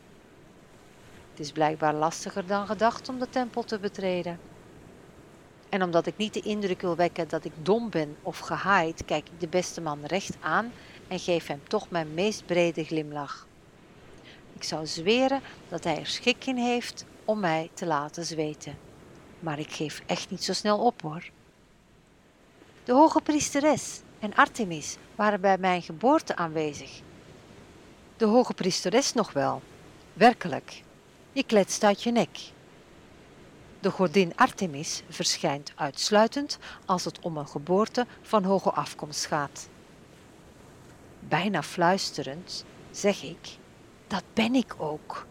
[1.34, 4.40] Het is blijkbaar lastiger dan gedacht om de tempel te betreden.
[5.70, 9.28] En omdat ik niet de indruk wil wekken dat ik dom ben of gehaaid, kijk
[9.30, 10.72] ik de beste man recht aan
[11.08, 13.48] en geef hem toch mijn meest brede glimlach.
[14.54, 18.78] Ik zou zweren dat hij er schik in heeft om mij te laten zweten.
[19.40, 21.30] Maar ik geef echt niet zo snel op hoor.
[22.84, 27.02] De hoge priesteres en Artemis waren bij mijn geboorte aanwezig.
[28.18, 29.62] De hoge priesteres nog wel.
[30.14, 30.84] Werkelijk,
[31.34, 32.40] je kletst uit je nek.
[33.80, 39.70] De godin Artemis verschijnt uitsluitend als het om een geboorte van hoge afkomst gaat.
[41.20, 43.58] Bijna fluisterend zeg ik:
[44.08, 45.26] Dat ben ik ook,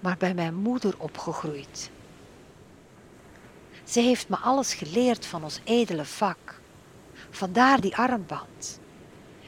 [0.00, 1.90] maar bij mijn moeder opgegroeid.
[3.84, 6.60] Ze heeft me alles geleerd van ons edele vak.
[7.30, 8.80] Vandaar die armband.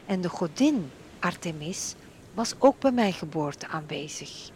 [0.06, 1.94] En de godin Artemis
[2.34, 4.52] was ook bij mijn geboorte aanwezig.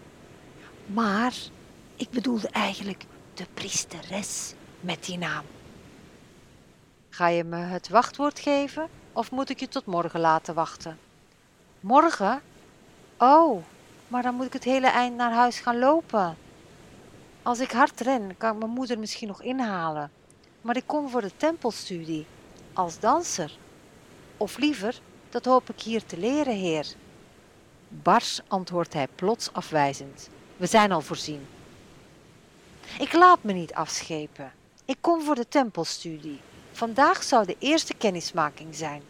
[0.92, 1.34] Maar
[1.96, 5.44] ik bedoelde eigenlijk de priesteres met die naam.
[7.08, 10.98] Ga je me het wachtwoord geven of moet ik je tot morgen laten wachten?
[11.80, 12.42] Morgen?
[13.18, 13.62] Oh,
[14.08, 16.36] maar dan moet ik het hele eind naar huis gaan lopen.
[17.42, 20.10] Als ik hard ren, kan ik mijn moeder misschien nog inhalen.
[20.60, 22.26] Maar ik kom voor de tempelstudie,
[22.72, 23.56] als danser.
[24.36, 26.86] Of liever, dat hoop ik hier te leren, heer.
[27.88, 30.28] Bars antwoordt hij plots afwijzend.
[30.58, 31.46] We zijn al voorzien.
[32.98, 34.52] Ik laat me niet afschepen.
[34.84, 36.40] Ik kom voor de tempelstudie.
[36.72, 39.02] Vandaag zou de eerste kennismaking zijn.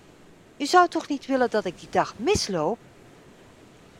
[0.56, 2.78] U zou toch niet willen dat ik die dag misloop?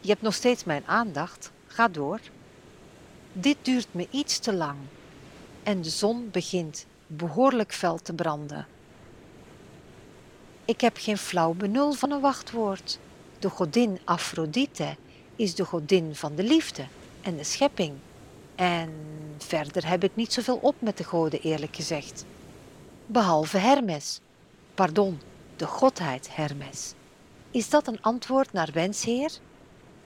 [0.00, 1.50] Je hebt nog steeds mijn aandacht.
[1.66, 2.20] Ga door.
[3.32, 4.78] Dit duurt me iets te lang.
[5.62, 8.66] En de zon begint behoorlijk fel te branden.
[10.64, 12.98] Ik heb geen flauw benul van een wachtwoord.
[13.38, 14.96] De godin Aphrodite
[15.37, 16.87] is de godin van de liefde
[17.28, 17.94] en de schepping.
[18.54, 18.90] En
[19.38, 22.24] verder heb ik niet zoveel op met de goden, eerlijk gezegd.
[23.06, 24.20] Behalve Hermes.
[24.74, 25.20] Pardon,
[25.56, 26.94] de godheid Hermes.
[27.50, 29.30] Is dat een antwoord naar wens, heer?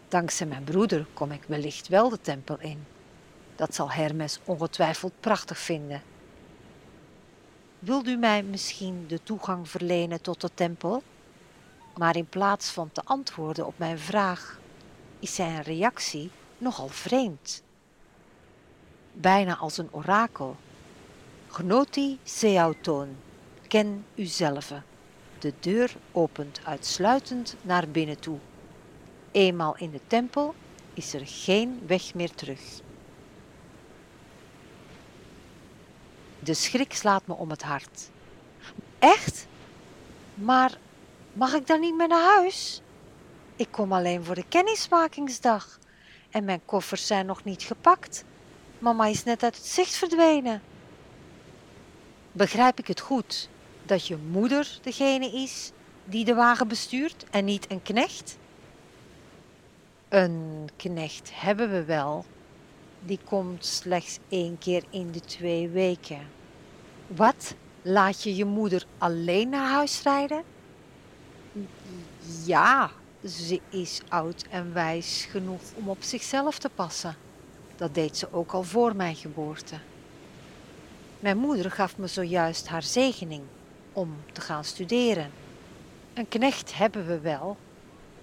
[0.08, 2.84] Dankzij mijn broeder kom ik wellicht wel de tempel in.
[3.56, 6.02] Dat zal Hermes ongetwijfeld prachtig vinden.
[7.78, 11.02] Wilt u mij misschien de toegang verlenen tot de tempel?
[11.96, 14.60] Maar in plaats van te antwoorden op mijn vraag,
[15.18, 16.30] is zijn reactie
[16.62, 17.62] nogal vreemd.
[19.12, 20.56] Bijna als een orakel.
[21.48, 23.16] Gnoti seauton,
[23.68, 24.72] ken uzelf.
[25.38, 28.38] De deur opent uitsluitend naar binnen toe.
[29.30, 30.54] Eenmaal in de tempel
[30.94, 32.80] is er geen weg meer terug.
[36.38, 38.10] De schrik slaat me om het hart.
[38.98, 39.46] Echt?
[40.34, 40.78] Maar
[41.32, 42.82] mag ik dan niet meer naar huis?
[43.56, 45.80] Ik kom alleen voor de kennismakingsdag
[46.32, 48.24] en mijn koffers zijn nog niet gepakt.
[48.78, 50.62] Mama is net uit het zicht verdwenen.
[52.32, 53.48] Begrijp ik het goed
[53.82, 55.72] dat je moeder degene is
[56.04, 58.38] die de wagen bestuurt en niet een knecht?
[60.08, 62.24] Een knecht hebben we wel.
[63.00, 66.28] Die komt slechts één keer in de twee weken.
[67.06, 67.54] Wat?
[67.82, 70.42] Laat je je moeder alleen naar huis rijden?
[72.44, 72.90] Ja,
[73.28, 77.16] ze is oud en wijs genoeg om op zichzelf te passen.
[77.76, 79.76] Dat deed ze ook al voor mijn geboorte.
[81.20, 83.42] Mijn moeder gaf me zojuist haar zegening
[83.92, 85.30] om te gaan studeren.
[86.14, 87.56] Een knecht hebben we wel,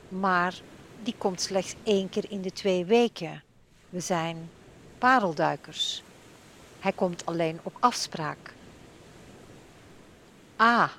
[0.07, 0.61] maar
[1.03, 3.43] die komt slechts één keer in de twee weken.
[3.89, 4.49] We zijn
[4.97, 6.03] parelduikers.
[6.79, 8.53] Hij komt alleen op afspraak.
[10.55, 10.89] Ah,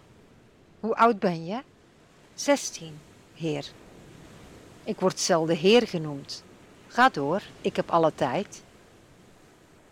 [0.81, 1.63] hoe oud ben je?
[2.35, 2.99] Zestien,
[3.35, 3.73] heer.
[4.91, 6.43] Ik word zelden heer genoemd.
[6.87, 8.63] Ga door, ik heb alle tijd.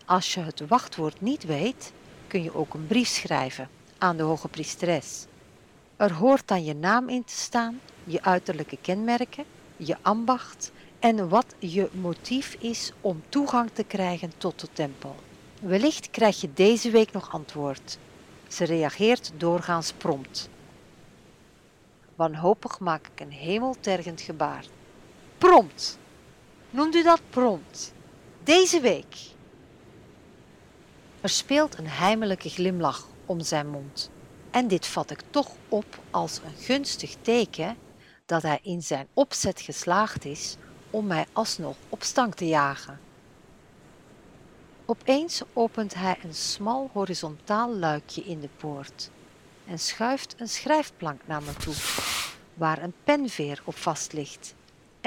[0.05, 1.93] Als je het wachtwoord niet weet,
[2.27, 5.27] kun je ook een brief schrijven aan de hoge priesteres.
[5.97, 9.45] Er hoort dan je naam in te staan, je uiterlijke kenmerken,
[9.77, 15.17] je ambacht en wat je motief is om toegang te krijgen tot de tempel.
[15.61, 17.99] Wellicht krijg je deze week nog antwoord.
[18.49, 20.49] Ze reageert doorgaans prompt.
[22.15, 24.65] Wanhopig maak ik een hemeltergend gebaar.
[25.39, 25.99] Prompt!
[26.71, 27.93] Noemt u dat prompt?
[28.45, 29.17] Deze week.
[31.21, 34.11] Er speelt een heimelijke glimlach om zijn mond.
[34.51, 37.77] En dit vat ik toch op als een gunstig teken
[38.27, 40.57] dat hij in zijn opzet geslaagd is
[40.91, 43.01] om mij alsnog op stang te jagen.
[44.85, 49.11] Opeens opent hij een smal horizontaal luikje in de poort
[49.67, 51.75] en schuift een schrijfplank naar me toe,
[52.55, 54.57] waar een penveer op vast ligt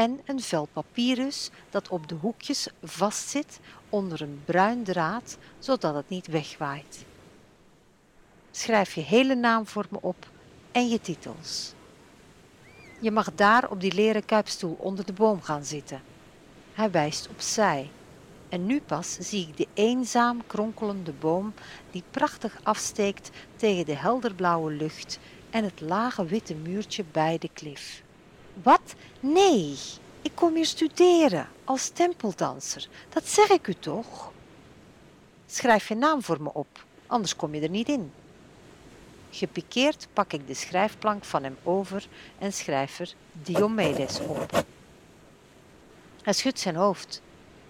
[0.02, 3.60] en een vel papyrus dat op de hoekjes vastzit
[3.90, 7.06] onder een bruin draad, zodat het niet wegwaait.
[8.52, 10.30] Schrijf je hele naam voor me op
[10.72, 11.74] en je titels.
[13.00, 16.02] Je mag daar op die leren kuipstoel onder de boom gaan zitten.
[16.74, 17.90] Hij wijst opzij.
[18.50, 21.54] En nu pas zie ik de eenzaam kronkelende boom
[21.92, 28.04] die prachtig afsteekt tegen de helderblauwe lucht en het lage witte muurtje bij de klif.
[28.64, 28.96] Wat?
[29.24, 29.78] Nee!
[30.22, 32.88] Ik kom hier studeren als tempeldanser.
[33.10, 34.32] Dat zeg ik u toch?
[35.46, 38.12] Schrijf je naam voor me op, anders kom je er niet in.
[39.30, 42.08] Gepikeerd pak ik de schrijfplank van hem over
[42.38, 44.66] en schrijf er Diomedes op.
[46.22, 47.22] Hij schudt zijn hoofd.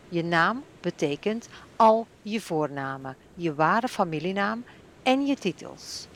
[0.09, 4.63] Je naam betekent al je voornamen, je ware familienaam
[5.03, 6.07] en je titels.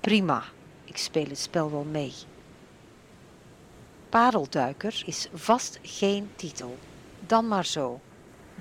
[0.00, 0.44] Prima,
[0.84, 2.12] ik speel het spel wel mee.
[4.08, 6.78] Parelduiker is vast geen titel.
[7.26, 8.00] Dan maar zo.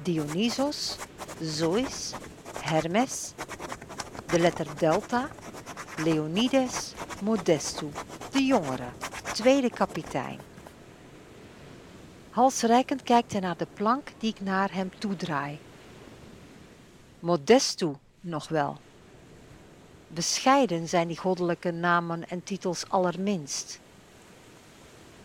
[0.04, 0.98] Dionysos,
[1.42, 2.14] Zeus,
[2.62, 3.34] Hermes,
[4.26, 5.30] de letter delta,
[6.04, 7.88] Leonides, Modestu,
[8.32, 8.88] de jongere,
[9.34, 10.40] tweede kapitein.
[12.30, 15.60] Halsreikend kijkt hij naar de plank die ik naar hem toedraai.
[17.20, 18.78] Modestu nog wel.
[20.08, 23.80] Bescheiden zijn die goddelijke namen en titels allerminst.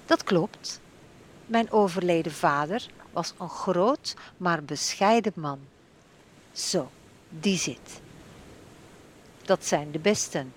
[0.06, 0.80] Dat klopt.
[1.46, 5.60] Mijn overleden vader was een groot, maar bescheiden man.
[6.52, 6.90] Zo,
[7.28, 8.00] die zit.
[9.44, 10.52] Dat zijn de besten.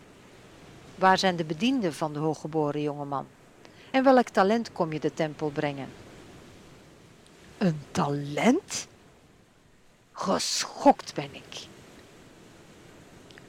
[0.95, 3.27] Waar zijn de bedienden van de hooggeboren jongeman?
[3.91, 5.89] En welk talent kom je de tempel brengen?
[7.57, 8.87] Een talent?
[10.11, 11.67] Geschokt ben ik.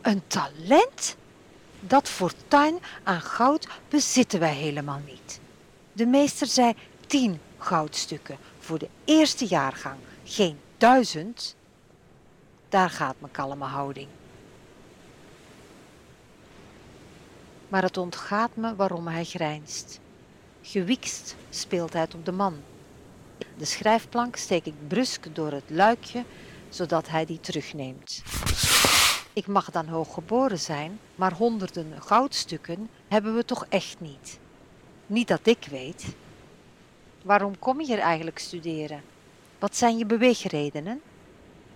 [0.00, 1.16] Een talent?
[1.80, 5.40] Dat fortuin aan goud bezitten wij helemaal niet.
[5.96, 6.74] De meester zei
[7.06, 11.56] tien goudstukken voor de eerste jaargang, geen duizend.
[12.68, 14.08] Daar gaat mijn kalme houding.
[17.68, 20.00] Maar het ontgaat me waarom hij grijnst.
[20.62, 22.56] Gewikst speelt hij het op de man.
[23.56, 26.24] De schrijfplank steek ik brusk door het luikje,
[26.68, 28.22] zodat hij die terugneemt.
[29.32, 34.38] Ik mag dan hooggeboren zijn, maar honderden goudstukken hebben we toch echt niet.
[35.06, 36.06] Niet dat ik weet.
[37.22, 39.02] Waarom kom je hier eigenlijk studeren?
[39.58, 41.00] Wat zijn je beweegredenen?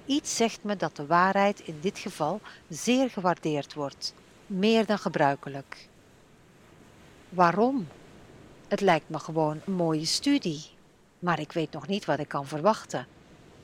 [0.06, 4.14] Iets zegt me dat de waarheid in dit geval zeer gewaardeerd wordt,
[4.46, 5.88] meer dan gebruikelijk.
[7.28, 7.88] Waarom?
[8.68, 10.64] Het lijkt me gewoon een mooie studie,
[11.18, 13.06] maar ik weet nog niet wat ik kan verwachten.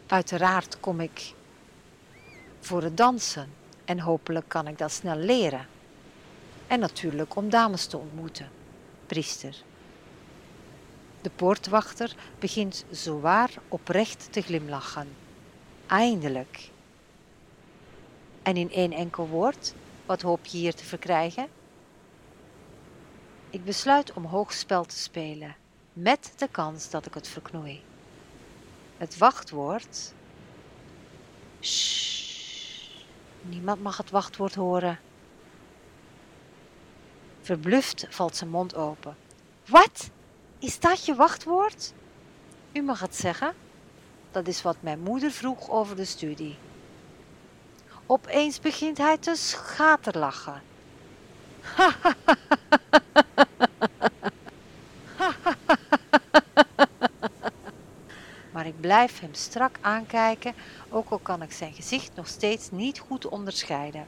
[0.06, 1.34] Uiteraard kom ik
[2.60, 3.52] voor het dansen
[3.84, 5.66] en hopelijk kan ik dat snel leren.
[6.66, 8.55] En natuurlijk om dames te ontmoeten
[9.06, 9.56] priester.
[11.20, 15.08] De poortwachter begint zowaar oprecht te glimlachen.
[15.86, 16.70] Eindelijk.
[18.42, 19.74] En in één enkel woord,
[20.06, 21.48] wat hoop je hier te verkrijgen?
[23.50, 25.56] Ik besluit om hoogspel te spelen,
[25.92, 27.82] met de kans dat ik het verknoei.
[28.96, 30.12] Het wachtwoord.
[33.40, 34.98] Niemand mag het wachtwoord horen.
[37.46, 39.16] Verbluft valt zijn mond open.
[39.66, 40.10] Wat?
[40.58, 41.92] Is dat je wachtwoord?
[42.72, 43.54] U mag het zeggen.
[44.30, 46.58] Dat is wat mijn moeder vroeg over de studie.
[48.06, 50.62] Opeens begint hij te schaterlachen.
[58.52, 60.54] maar ik blijf hem strak aankijken,
[60.88, 64.06] ook al kan ik zijn gezicht nog steeds niet goed onderscheiden.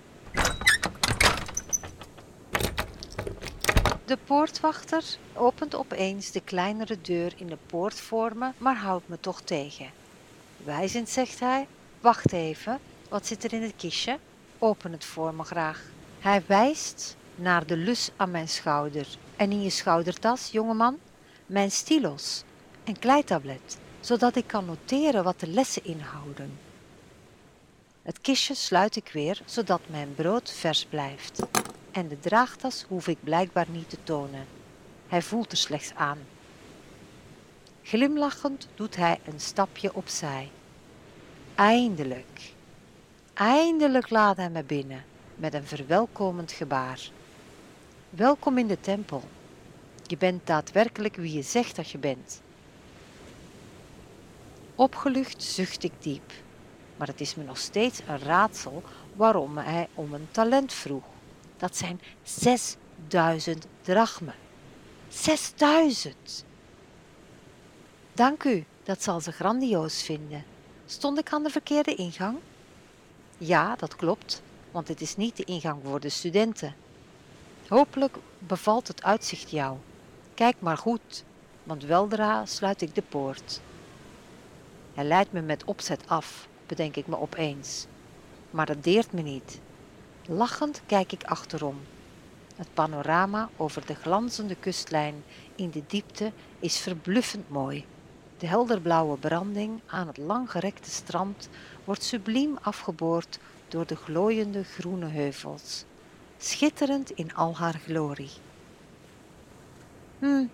[4.08, 9.20] De poortwachter opent opeens de kleinere deur in de poort voor me, maar houdt me
[9.20, 9.90] toch tegen.
[10.64, 11.66] Wijzend zegt hij:
[12.00, 14.18] Wacht even, wat zit er in het kistje?
[14.58, 15.82] Open het voor me graag.
[16.18, 19.06] Hij wijst naar de lus aan mijn schouder.
[19.36, 20.98] En in je schoudertas, jongeman,
[21.46, 22.42] mijn stilos
[22.84, 26.58] en kleitablet, zodat ik kan noteren wat de lessen inhouden.
[28.02, 31.40] Het kistje sluit ik weer, zodat mijn brood vers blijft
[31.98, 34.46] en de draagtas hoef ik blijkbaar niet te tonen.
[35.08, 36.18] Hij voelt er slechts aan.
[37.82, 40.50] Glimlachend doet hij een stapje opzij.
[41.54, 42.52] Eindelijk,
[43.34, 47.10] eindelijk laat hij me binnen met een verwelkomend gebaar.
[48.10, 49.22] Welkom in de tempel.
[50.06, 52.40] Je bent daadwerkelijk wie je zegt dat je bent.
[54.74, 56.32] Opgelucht zucht ik diep,
[56.96, 58.82] maar het is me nog steeds een raadsel
[59.16, 61.16] waarom hij om een talent vroeg.
[61.58, 64.34] Dat zijn 6000 drachmen.
[65.08, 66.44] 6000!
[68.12, 70.44] Dank u, dat zal ze grandioos vinden.
[70.86, 72.38] Stond ik aan de verkeerde ingang?
[73.38, 76.74] Ja, dat klopt, want dit is niet de ingang voor de studenten.
[77.68, 79.76] Hopelijk bevalt het uitzicht jou.
[80.34, 81.24] Kijk maar goed,
[81.62, 83.60] want weldra sluit ik de poort.
[84.94, 87.86] Hij leidt me met opzet af, bedenk ik me opeens.
[88.50, 89.60] Maar dat deert me niet.
[90.30, 91.80] Lachend kijk ik achterom.
[92.56, 95.24] Het panorama over de glanzende kustlijn
[95.54, 97.84] in de diepte is verbluffend mooi.
[98.38, 101.48] De helderblauwe branding aan het langgerekte strand
[101.84, 105.84] wordt subliem afgeboord door de glooiende groene heuvels,
[106.38, 108.32] schitterend in al haar glorie.
[110.18, 110.44] Hm,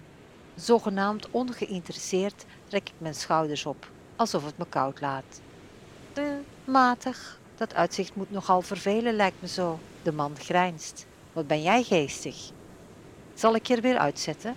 [0.54, 5.40] zogenaamd ongeïnteresseerd trek ik mijn schouders op, alsof het me koud laat.
[6.12, 6.24] Eh,
[6.64, 9.78] matig, dat uitzicht moet nogal vervelen, lijkt me zo.
[10.02, 11.06] De man grijnst.
[11.32, 12.50] Wat ben jij geestig?
[13.34, 14.56] Zal ik je er weer uitzetten?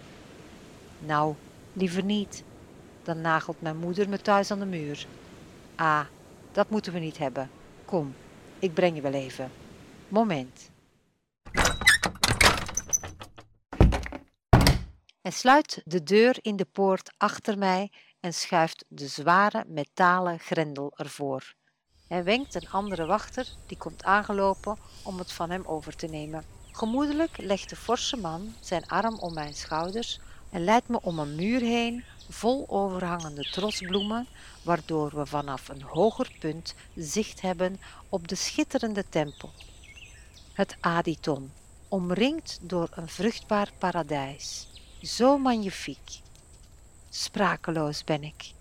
[0.99, 1.35] Nou,
[1.73, 2.43] liever niet.
[3.03, 5.07] Dan nagelt mijn moeder me thuis aan de muur.
[5.75, 6.05] Ah,
[6.51, 7.49] dat moeten we niet hebben.
[7.85, 8.15] Kom,
[8.59, 9.51] ik breng je wel even.
[10.07, 10.69] Moment.
[15.21, 20.91] Hij sluit de deur in de poort achter mij en schuift de zware metalen grendel
[20.95, 21.55] ervoor.
[22.07, 26.43] Hij wenkt een andere wachter, die komt aangelopen om het van hem over te nemen.
[26.71, 31.35] Gemoedelijk legt de forse man zijn arm om mijn schouders en leidt me om een
[31.35, 34.27] muur heen vol overhangende trosbloemen,
[34.63, 37.79] waardoor we vanaf een hoger punt zicht hebben
[38.09, 39.49] op de schitterende tempel.
[40.53, 41.51] Het Aditon,
[41.87, 44.67] omringd door een vruchtbaar paradijs.
[45.01, 46.21] Zo magnifiek.
[47.09, 48.55] Sprakeloos ben ik.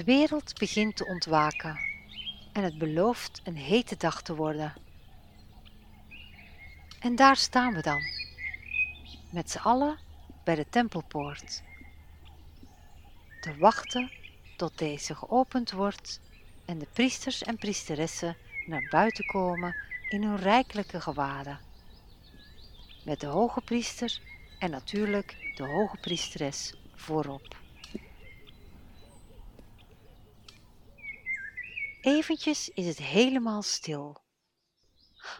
[0.00, 1.80] De wereld begint te ontwaken
[2.52, 4.74] en het belooft een hete dag te worden.
[6.98, 8.00] En daar staan we dan,
[9.30, 9.98] met z'n allen
[10.44, 11.62] bij de tempelpoort,
[13.40, 14.10] te wachten
[14.56, 16.20] tot deze geopend wordt
[16.64, 19.76] en de priesters en priesteressen naar buiten komen
[20.08, 21.60] in hun rijkelijke gewaden.
[23.02, 24.20] Met de hoge priester
[24.58, 27.59] en natuurlijk de hoge priesteres voorop.
[32.00, 34.16] Eventjes is het helemaal stil.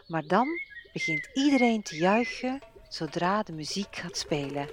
[0.07, 0.47] Maar dan
[0.93, 2.59] begint iedereen te juichen
[2.89, 4.69] zodra de muziek gaat spelen.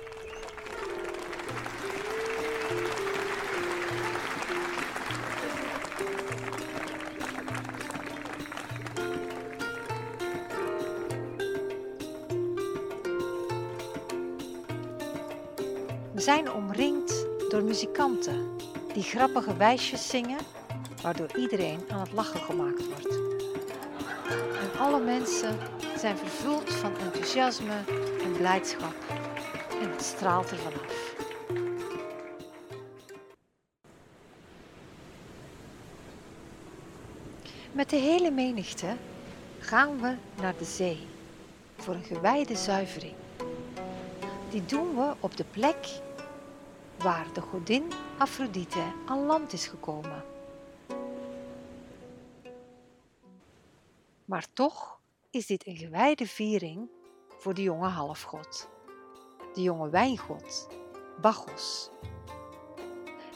[16.14, 18.56] We zijn omringd door muzikanten
[18.92, 20.57] die grappige wijsjes zingen
[21.08, 23.18] waardoor iedereen aan het lachen gemaakt wordt.
[24.60, 25.58] En alle mensen
[25.98, 27.76] zijn vervuld van enthousiasme
[28.22, 28.94] en blijdschap
[29.80, 31.14] en het straalt er vanaf.
[37.72, 38.96] Met de hele menigte
[39.58, 41.06] gaan we naar de zee
[41.76, 43.14] voor een gewijde zuivering.
[44.50, 45.86] Die doen we op de plek
[46.98, 50.36] waar de godin Aphrodite aan land is gekomen.
[54.28, 55.00] Maar toch
[55.30, 56.90] is dit een gewijde viering
[57.38, 58.68] voor de jonge halfgod,
[59.54, 60.68] de jonge wijngod,
[61.20, 61.90] Bacchus.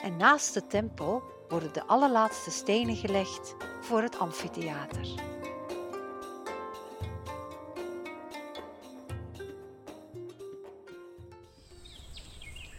[0.02, 5.08] En naast de tempel worden de allerlaatste stenen gelegd voor het amfitheater.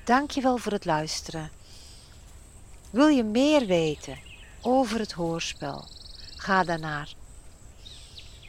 [0.06, 1.52] Dankjewel voor het luisteren.
[2.90, 4.20] Wil je meer weten
[4.62, 5.86] over het hoorspel?
[6.36, 7.14] Ga dan naar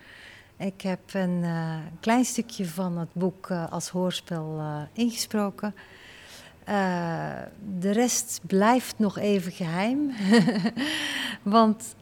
[0.57, 4.61] Ik heb een uh, klein stukje van het boek uh, als hoorspel
[4.93, 5.75] ingesproken.
[7.79, 10.11] de rest blijft nog even geheim.
[11.43, 11.95] Want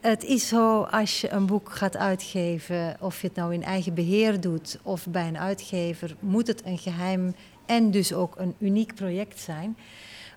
[0.00, 3.94] het is zo als je een boek gaat uitgeven, of je het nou in eigen
[3.94, 7.34] beheer doet of bij een uitgever, moet het een geheim
[7.70, 9.76] en dus ook een uniek project zijn.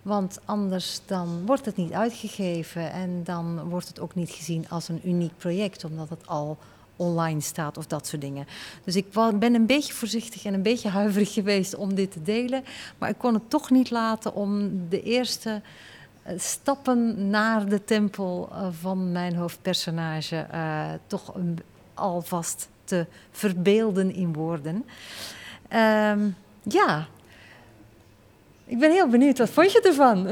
[0.01, 4.89] Want anders dan wordt het niet uitgegeven en dan wordt het ook niet gezien als
[4.89, 6.57] een uniek project, omdat het al
[6.95, 8.47] online staat of dat soort dingen.
[8.83, 9.05] Dus ik
[9.39, 12.63] ben een beetje voorzichtig en een beetje huiverig geweest om dit te delen.
[12.97, 15.61] Maar ik kon het toch niet laten om de eerste
[16.23, 21.33] eh, stappen naar de tempel eh, van mijn hoofdpersonage uh, toch
[21.93, 24.85] alvast te verbeelden in woorden.
[25.73, 27.07] Um, ja,
[28.73, 29.37] ik ben heel benieuwd.
[29.37, 30.27] Wat vond je ervan?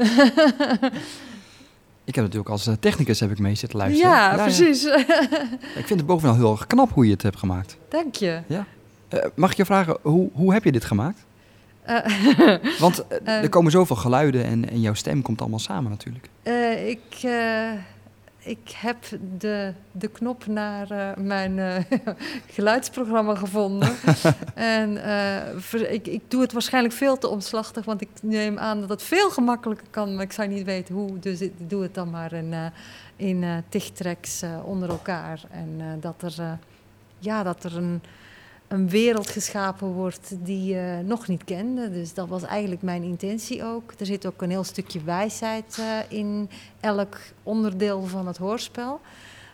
[2.04, 4.10] Ik heb natuurlijk als technicus heb ik mee zitten luisteren.
[4.10, 4.84] Ja, precies.
[5.80, 7.76] ik vind het bovenal heel erg knap hoe je het hebt gemaakt.
[7.88, 8.40] Dank je.
[8.46, 8.66] Ja.
[9.14, 11.24] Uh, mag ik je vragen, hoe, hoe heb je dit gemaakt?
[11.88, 16.28] Uh, Want er komen zoveel geluiden en, en jouw stem komt allemaal samen natuurlijk.
[16.86, 17.22] ik
[18.44, 18.96] ik heb
[19.38, 21.76] de, de knop naar uh, mijn uh,
[22.54, 23.92] geluidsprogramma gevonden.
[24.54, 28.88] en uh, ik, ik doe het waarschijnlijk veel te omslachtig, want ik neem aan dat
[28.88, 31.18] het veel gemakkelijker kan, maar ik zou niet weten hoe.
[31.18, 32.54] Dus ik doe het dan maar in,
[33.16, 35.40] in tichtracks onder elkaar.
[35.50, 36.58] En dat, er,
[37.18, 38.02] ja, dat er een
[38.72, 41.90] een wereld geschapen wordt die je nog niet kende.
[41.90, 43.92] Dus dat was eigenlijk mijn intentie ook.
[43.98, 46.50] Er zit ook een heel stukje wijsheid uh, in
[46.80, 49.00] elk onderdeel van het hoorspel.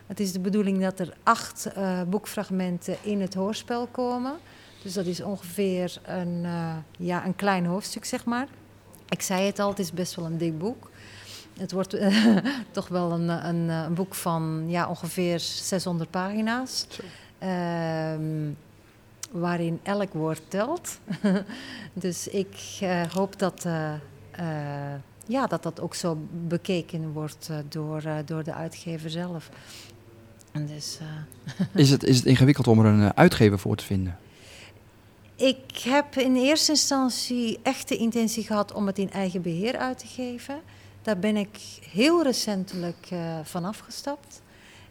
[0.06, 4.36] Het is de bedoeling dat er acht uh, boekfragmenten in het hoorspel komen.
[4.82, 8.48] Dus dat is ongeveer een, uh, ja, een klein hoofdstuk, zeg maar.
[9.08, 10.90] Ik zei het al, het is best wel een dik boek.
[11.58, 11.96] Het wordt
[12.70, 16.86] toch wel een, een, een, boek van ja, ongeveer 600 pagina's.
[17.38, 18.50] Ehm
[19.30, 20.98] waarin elk woord telt.
[21.92, 23.92] dus ik uh, hoop dat, uh,
[24.40, 24.94] uh,
[25.26, 26.18] ja, dat dat ook zo
[26.48, 29.50] bekeken wordt door, door de uitgever zelf.
[30.52, 30.98] En dus,
[31.74, 34.18] is, het, is het ingewikkeld om er een uitgever voor te vinden?
[35.36, 39.98] Ik heb in eerste instantie echt de intentie gehad om het in eigen beheer uit
[39.98, 40.60] te geven.
[41.02, 41.58] Daar ben ik
[41.90, 43.08] heel recentelijk
[43.42, 44.42] van afgestapt.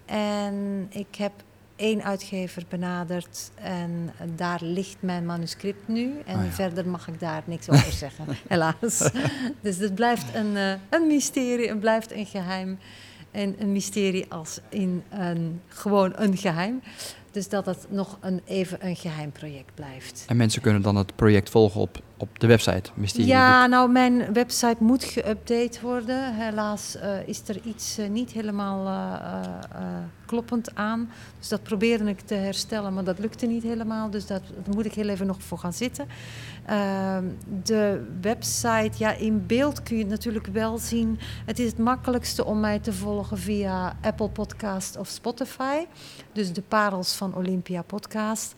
[0.06, 1.32] En ik heb
[1.78, 6.14] één uitgever benaderd en daar ligt mijn manuscript nu.
[6.26, 9.10] En oh verder mag ik daar niks over zeggen, helaas.
[9.62, 12.78] dus het blijft een, uh, een mysterie, het blijft een geheim.
[13.32, 16.82] En een mysterie als in een, gewoon een geheim.
[17.32, 20.24] Dus dat het nog een, even een geheim project blijft.
[20.28, 24.76] En mensen kunnen dan het project volgen op, op de website Ja, nou, mijn website
[24.80, 26.34] moet geüpdate worden.
[26.36, 29.40] Helaas uh, is er iets uh, niet helemaal uh,
[30.26, 31.10] kloppend aan.
[31.40, 34.10] Dus dat probeerde ik te herstellen, maar dat lukte niet helemaal.
[34.10, 36.08] Dus dat, daar moet ik heel even nog voor gaan zitten.
[36.66, 37.24] Ehm,
[37.64, 41.20] de website, ja, in beeld kun je het natuurlijk wel zien.
[41.46, 45.86] Het is het makkelijkste om mij te volgen via Apple Podcast of Spotify.
[46.32, 48.56] Dus de parels van Olympia Podcast.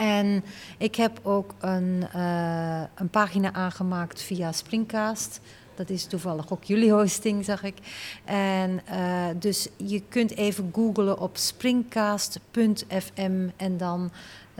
[0.00, 0.44] En
[0.78, 5.40] ik heb ook een, uh, een pagina aangemaakt via Springcast.
[5.74, 7.76] Dat is toevallig ook jullie hosting, zag ik.
[8.24, 14.10] En uh, dus je kunt even googlen op springcast.fm en dan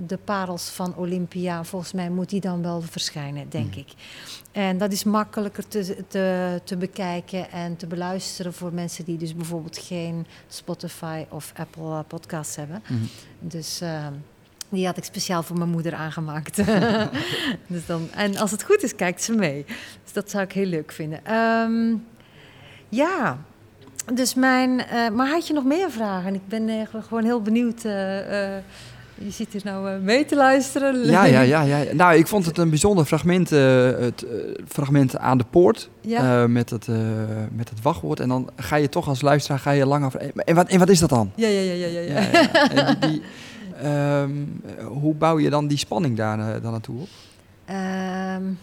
[0.07, 1.65] de parels van Olympia.
[1.65, 3.81] Volgens mij moet die dan wel verschijnen, denk mm.
[3.81, 3.93] ik.
[4.53, 9.35] En dat is makkelijker te, te, te bekijken en te beluisteren voor mensen die dus
[9.35, 12.83] bijvoorbeeld geen Spotify of Apple eh, Podcasts hebben.
[12.89, 13.09] Mm.
[13.41, 14.07] Dus uh,
[14.71, 16.57] die had ik speciaal voor mijn moeder aangemaakt.
[17.67, 19.65] dus dan, en als het goed is, kijkt ze mee.
[20.03, 21.35] Dus dat zou ik heel leuk vinden.
[21.35, 22.05] Um,
[22.89, 23.39] ja,
[24.15, 24.71] dus mijn.
[24.71, 26.35] Uh, maar had je nog meer vragen?
[26.35, 27.85] Ik ben uh, gewoon heel benieuwd.
[27.85, 27.93] Uh,
[29.15, 31.07] je zit hier nou mee te luisteren.
[31.07, 31.85] Ja, ja, ja, ja.
[31.93, 33.51] Nou, ik vond het een bijzonder fragment.
[33.51, 34.27] het
[34.69, 35.91] fragment aan de poort.
[36.01, 36.47] Ja.
[36.47, 36.87] met, het,
[37.53, 38.21] met het wachtwoord.
[38.21, 40.15] En dan ga je toch als luisteraar ga je lang af.
[40.15, 41.33] En wat, en wat is dat dan?
[41.35, 41.87] Ja, ja, ja, ja.
[41.87, 42.21] ja, ja.
[42.21, 42.31] ja,
[42.75, 42.95] ja.
[42.95, 43.23] die, die
[43.85, 47.09] Um, hoe bouw je dan die spanning daar, dan naartoe op?
[47.71, 48.59] Um,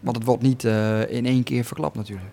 [0.00, 2.30] Want het wordt niet uh, in één keer verklapt natuurlijk.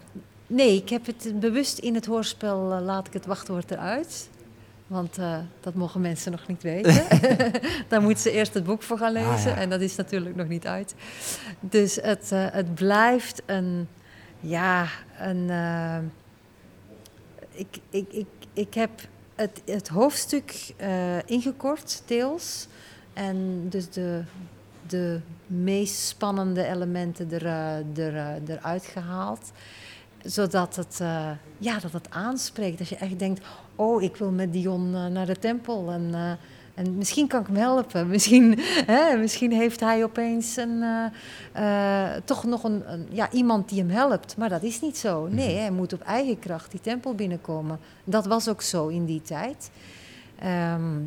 [0.48, 4.30] Nee, ik heb het bewust in het hoorspel, uh, laat ik het wachtwoord eruit.
[4.88, 5.18] Want
[5.60, 7.04] dat mogen mensen nog niet weten.
[7.90, 9.30] Daar moeten ze eerst het boek voor gaan lezen.
[9.30, 9.56] Ah, ja.
[9.56, 10.96] En dat is natuurlijk nog niet uit.
[11.60, 13.88] Dus het, het blijft een...
[14.40, 14.88] Ja,
[15.20, 15.50] een...
[17.52, 18.90] ik, ik, ik, ik heb
[19.36, 22.68] het, het hoofdstuk uh, ingekort, deels.
[23.14, 24.24] En dus de,
[24.88, 29.52] de meest spannende elementen er, uh, er, uh, eruit gehaald.
[30.24, 30.98] Zodat het,
[31.58, 32.80] ja, dat het aanspreekt.
[32.80, 35.92] Als je echt denkt, oh, ik wil met Dion naar de tempel.
[35.92, 36.38] En
[36.74, 38.08] En misschien kan ik hem helpen.
[38.08, 40.82] Misschien, hè, misschien heeft hij opeens een,
[41.54, 44.38] eh, eh, toch nog een, een, ja, iemand die hem helpt.
[44.38, 45.28] Maar dat is niet zo.
[45.28, 45.60] Nee, Mhm.
[45.60, 47.80] hij moet op eigen kracht die tempel binnenkomen.
[48.04, 49.70] Dat was ook zo in die tijd.
[50.40, 51.00] Ehm,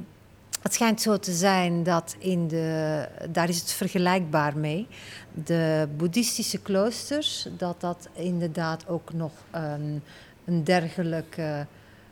[0.63, 4.87] het schijnt zo te zijn dat in de, daar is het vergelijkbaar mee.
[5.45, 10.03] De boeddhistische kloosters, dat dat inderdaad ook nog een,
[10.45, 11.67] een dergelijke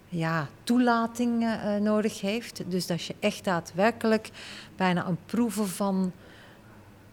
[0.08, 2.62] ja, toelating eh, nodig heeft.
[2.66, 4.30] Dus dat je echt daadwerkelijk
[4.76, 6.12] bijna een proeven van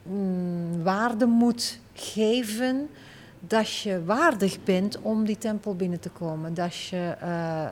[0.03, 2.89] mm, waarde moet geven.
[3.39, 6.53] Dat je waardig bent om die tempel binnen te komen.
[6.53, 7.71] Dat je, eh, eh,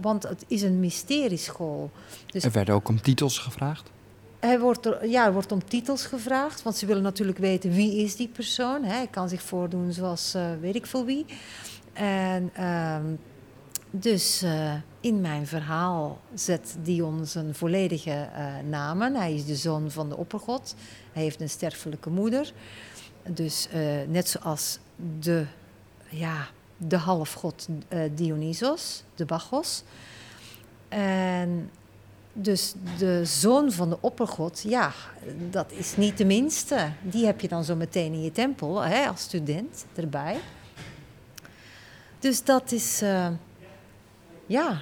[0.00, 1.90] want het is een mysterieschool.
[2.26, 3.90] Dus Er werden ook om titels gevraagd.
[4.40, 7.96] hij wordt, er, ja, er wordt om titels gevraagd, want ze willen natuurlijk weten wie
[7.96, 8.84] is die persoon.
[8.84, 8.92] Hè.
[8.92, 11.26] Hij kan zich voordoen zoals eh, weet ik veel wie.
[11.92, 13.04] En ehm,
[13.90, 19.14] dus eh, in mijn verhaal zet Dion zijn volledige eh, namen.
[19.14, 20.74] Hij is de zoon van de oppergod.
[21.12, 22.52] Hij heeft een sterfelijke moeder.
[23.26, 24.78] Dus eh, net zoals
[25.20, 25.46] de,
[26.08, 27.68] ja, de halfgod
[28.14, 29.82] Dionysos, de Bacchus.
[30.88, 31.70] En
[32.32, 34.92] dus de zoon van de oppergod, ja,
[35.50, 36.92] dat is niet de minste.
[37.02, 40.40] Die heb je dan zo meteen in je tempel, hè, als student erbij.
[42.18, 43.02] Dus dat is,
[44.48, 44.80] ja,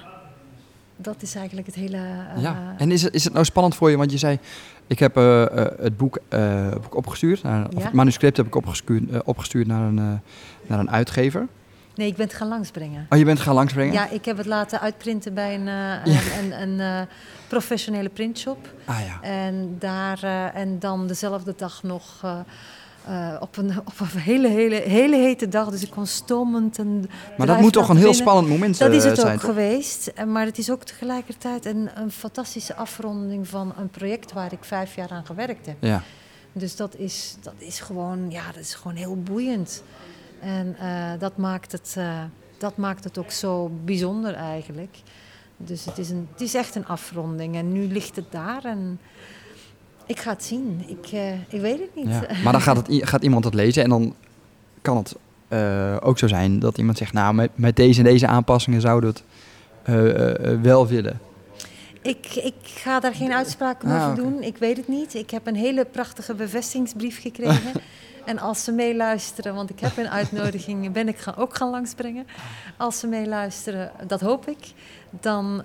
[0.95, 1.97] dat is eigenlijk het hele...
[1.97, 2.73] eh, ja.
[2.77, 3.97] En is het, is het nou spannend voor je?
[3.97, 4.39] Want je zei,
[4.87, 7.83] ik heb eh, eh, het boek, heb ik opgestuurd, naar, of Ja.
[7.83, 10.21] het manuscript heb ik opgestuurd, opgestuurd naar, een,
[10.67, 11.47] naar een uitgever.
[11.95, 13.05] Nee, ik ben het gaan langsbrengen.
[13.09, 13.93] Oh, je bent gaan langsbrengen?
[13.93, 16.01] Ja, ik heb het laten uitprinten bij een, Ja.
[16.39, 17.07] een, een, een,
[17.47, 18.73] professionele printshop.
[18.85, 19.21] Ah ja.
[19.29, 22.25] En, daar, en dan dezelfde dag nog
[23.07, 25.69] eh, op, een, op een hele, hele, hele hete dag.
[25.69, 29.03] Dus ik kon stomend en Maar dat moet toch een heel spannend moment Dat is
[29.03, 29.49] eh, het zijn, ook toch?
[29.49, 30.13] geweest.
[30.27, 34.95] Maar het is ook tegelijkertijd een, een fantastische afronding van een project waar ik vijf
[34.95, 35.75] jaar aan gewerkt heb.
[35.79, 36.03] Ja.
[36.51, 39.83] Dus dat is, dat is, gewoon, ja, dat is gewoon heel boeiend.
[40.39, 41.97] En eh, dat, maakt het,
[42.57, 44.97] dat maakt het ook zo bijzonder eigenlijk.
[45.57, 47.55] Dus het is, een, het is echt een afronding.
[47.55, 48.99] En nu ligt het daar en
[50.07, 50.83] ik ga het zien.
[50.87, 52.07] Ik, eh, ik weet het niet.
[52.07, 52.25] Ja.
[52.43, 54.15] Maar dan gaat, het, gaat iemand het lezen en dan
[54.81, 55.15] kan het
[55.47, 59.13] eh, ook zo zijn dat iemand zegt, nou, met, met deze en deze aanpassingen zouden
[59.13, 59.19] we
[59.91, 61.19] het eh, wel willen.
[62.01, 64.43] Ik, ik ga daar geen uitspraken Ah, over doen.
[64.43, 65.13] Ik weet het niet.
[65.13, 67.71] Ik heb een hele prachtige bevestigingsbrief gekregen.
[68.25, 72.27] en als ze meeluisteren, want ik heb een uitnodiging, ben ik ook gaan langsbrengen.
[72.77, 74.73] Als ze meeluisteren, dat hoop ik.
[75.09, 75.63] Dan,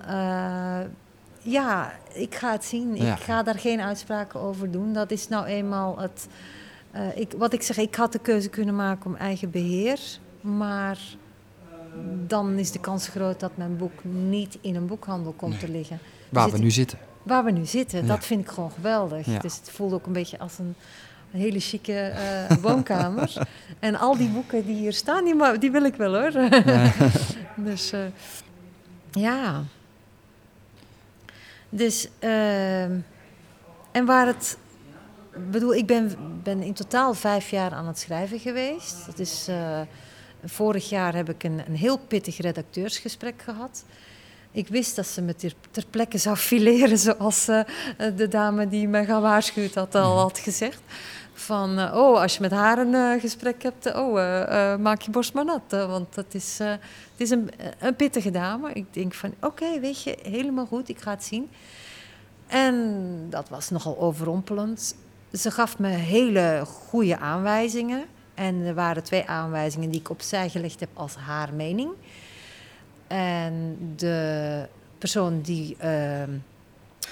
[1.42, 2.96] ja, ik ga het zien.
[2.96, 3.14] Ja.
[3.16, 4.92] Ik ga daar geen uitspraken over doen.
[4.92, 6.26] Dat is nou eenmaal het...
[6.90, 9.98] eh, ik, wat ik zeg, ik had de keuze kunnen maken om eigen beheer.
[10.40, 10.98] Maar
[12.26, 15.98] dan is de kans groot dat mijn boek niet in een boekhandel komt te liggen.
[16.28, 16.98] Waar zitten- we nu zitten.
[17.22, 18.06] Waar we nu zitten, Ja.
[18.06, 19.26] dat vind ik gewoon geweldig.
[19.26, 19.38] Ja.
[19.38, 20.74] Dus het voelt ook een beetje als een,
[21.32, 23.32] een hele chique eh, woonkamer.
[23.80, 25.24] en al die boeken die hier staan,
[25.58, 26.32] die wil ik wel hoor.
[27.68, 28.00] dus eh,
[29.10, 29.62] ja.
[31.74, 32.98] Dus, ehm,
[33.92, 34.58] en waar het.
[35.50, 39.06] bedoel, ik ben, ben in totaal vijf jaar aan het schrijven geweest.
[39.06, 39.80] Dat is, eh,
[40.44, 43.84] vorig jaar heb ik een, een heel pittig redacteursgesprek gehad.
[44.50, 47.60] Ik wist dat ze me ter, ter plekke zou fileren, zoals eh,
[48.16, 50.80] de dame die me gewaarschuwd had al had gezegd.
[51.44, 55.10] Van, eh, oh, als je met haar een eh, gesprek hebt, eh, oh, maak je
[55.10, 55.62] borst maar nat.
[55.68, 56.80] want dat is, het
[57.16, 58.72] is een, een pittige dame.
[58.72, 61.50] Ik denk van, oké, weet je, helemaal goed, ik ga het zien.
[62.46, 64.94] En dat was nogal overrompelend.
[65.32, 68.04] Ze gaf me hele goede aanwijzingen.
[68.34, 71.90] En er waren twee aanwijzingen die ik opzij gelegd heb als haar mening.
[73.06, 74.66] En de
[74.98, 76.30] persoon die ehm,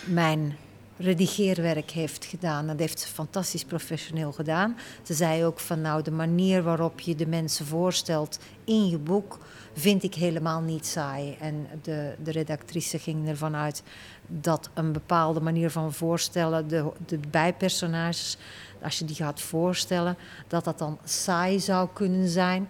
[0.05, 0.57] mijn
[1.01, 4.77] redigeerwerk heeft gedaan, dat heeft ze fantastisch professioneel gedaan.
[5.03, 9.39] Ze zei ook van nou, de manier waarop je de mensen voorstelt in je boek
[9.73, 11.37] vind ik helemaal niet saai.
[11.41, 13.83] En de, de redactrice ging ervan uit
[14.27, 18.39] dat een bepaalde manier van voorstellen, de, de bijpersonages,
[18.83, 20.17] als je die gaat voorstellen,
[20.49, 22.69] dat dat dan saai zou kunnen zijn.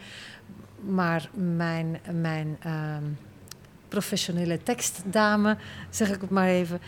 [0.80, 3.04] Maar mijn, mijn ehm,
[3.88, 5.56] professionele tekstdame,
[5.90, 6.80] zeg ik het maar even,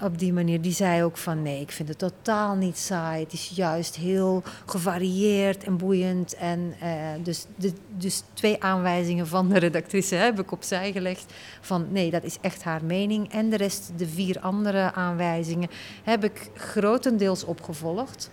[0.00, 3.22] op die manier, die zei ook van nee, ik vind het totaal niet saai.
[3.22, 6.34] Het is juist heel gevarieerd en boeiend.
[6.34, 6.90] En eh,
[7.22, 11.32] dus, de, dus twee aanwijzingen van de redactrice heb ik opzij gelegd.
[11.60, 13.32] Van nee, dat is echt haar mening.
[13.32, 15.70] En de rest, de vier andere aanwijzingen,
[16.04, 18.30] heb ik grotendeels opgevolgd.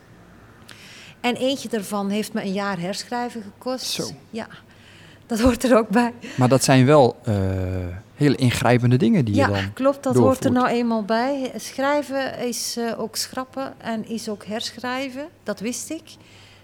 [1.21, 3.85] En eentje daarvan heeft me een jaar herschrijven gekost.
[3.85, 4.07] Zo.
[4.29, 4.47] Ja,
[5.25, 6.13] dat hoort er ook bij.
[6.35, 7.35] Maar dat zijn wel eh,
[8.15, 10.03] hele ingrijpende dingen die ja, je dan klopt.
[10.03, 11.51] Dat hoort er nou eenmaal bij.
[11.55, 15.27] Schrijven is eh, ook schrappen en is ook herschrijven.
[15.43, 16.03] Dat wist ik.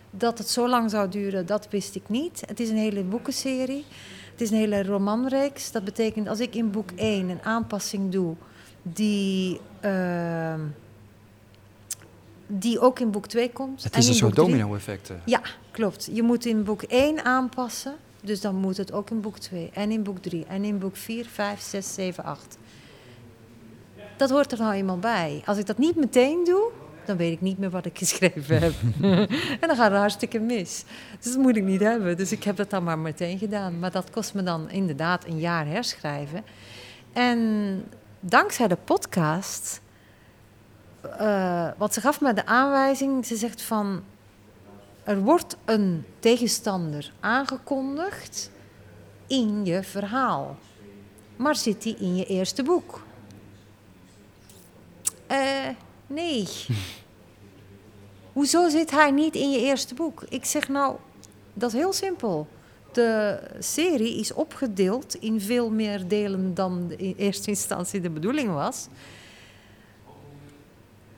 [0.10, 2.44] Dat het zo lang zou duren, dat wist ik niet.
[2.46, 3.86] Het is een hele boekenserie.
[4.32, 5.72] Het is een hele romanreeks.
[5.72, 8.36] Dat betekent als ik in boek 1 een aanpassing doe
[8.82, 10.60] die, ehm,
[12.48, 13.84] die ook in boek 2 komt.
[13.84, 15.12] Het en is een soort domino-effect.
[15.26, 15.42] Ja,
[15.72, 16.10] klopt.
[16.12, 17.96] Je moet in boek 1 aanpassen.
[18.22, 20.96] Dus dan moet het ook in boek 2 en in boek 3 en in boek
[20.96, 22.58] 4, 5, 6, 7, 8.
[24.18, 25.42] Dat hoort er nou eenmaal bij.
[25.46, 26.72] Als ik dat niet meteen doe,
[27.06, 28.74] dan weet ik niet meer wat ik geschreven heb.
[29.62, 30.84] en dan gaat het hartstikke mis.
[31.20, 32.18] Dus dat moet ik niet hebben.
[32.18, 33.80] Dus ik heb dat dan maar meteen gedaan.
[33.80, 36.44] Maar dat kost me dan inderdaad een jaar herschrijven.
[37.14, 37.84] En
[38.20, 39.82] dankzij de podcast,
[41.18, 44.04] eh wat ze gaf me de aanwijzing, ze zegt van,
[45.12, 48.52] er wordt een tegenstander aangekondigd
[49.28, 50.58] in je verhaal.
[51.36, 53.04] Maar zit die in je eerste boek?
[55.28, 55.68] Eh,
[56.08, 56.48] nee.
[58.34, 60.24] Hoezo zit hij niet in je eerste boek?
[60.30, 60.96] Ik zeg nou,
[61.54, 62.48] dat is heel simpel.
[62.92, 68.88] De serie is opgedeeld in veel meer delen dan in eerste instantie de bedoeling was.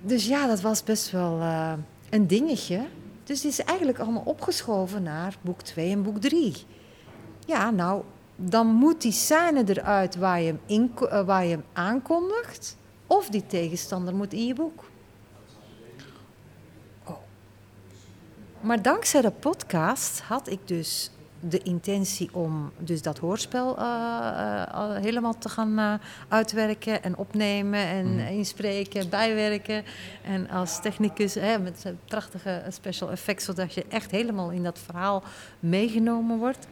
[0.01, 1.73] Dus ja, dat was best wel eh,
[2.09, 2.85] een dingetje.
[3.23, 6.55] Dus het is eigenlijk allemaal opgeschoven naar boek 2 en boek 3.
[7.45, 8.03] Ja, nou,
[8.35, 12.77] dan moet die scène eruit waar je hem, in, eh, waar je hem aankondigt.
[13.07, 14.83] Of die tegenstander moet in je boek.
[17.03, 17.17] Oh.
[18.61, 21.11] Maar dankzij de podcast had ik dus
[21.49, 25.93] de intentie om dus dat hoorspel eh, eh, al helemaal te gaan eh,
[26.27, 28.27] uitwerken en opnemen en Mhm.
[28.27, 29.83] inspreken, bijwerken.
[30.23, 34.79] En als technicus hè, met een prachtige special effects, zodat je echt helemaal in dat
[34.79, 35.23] verhaal
[35.59, 36.67] meegenomen wordt.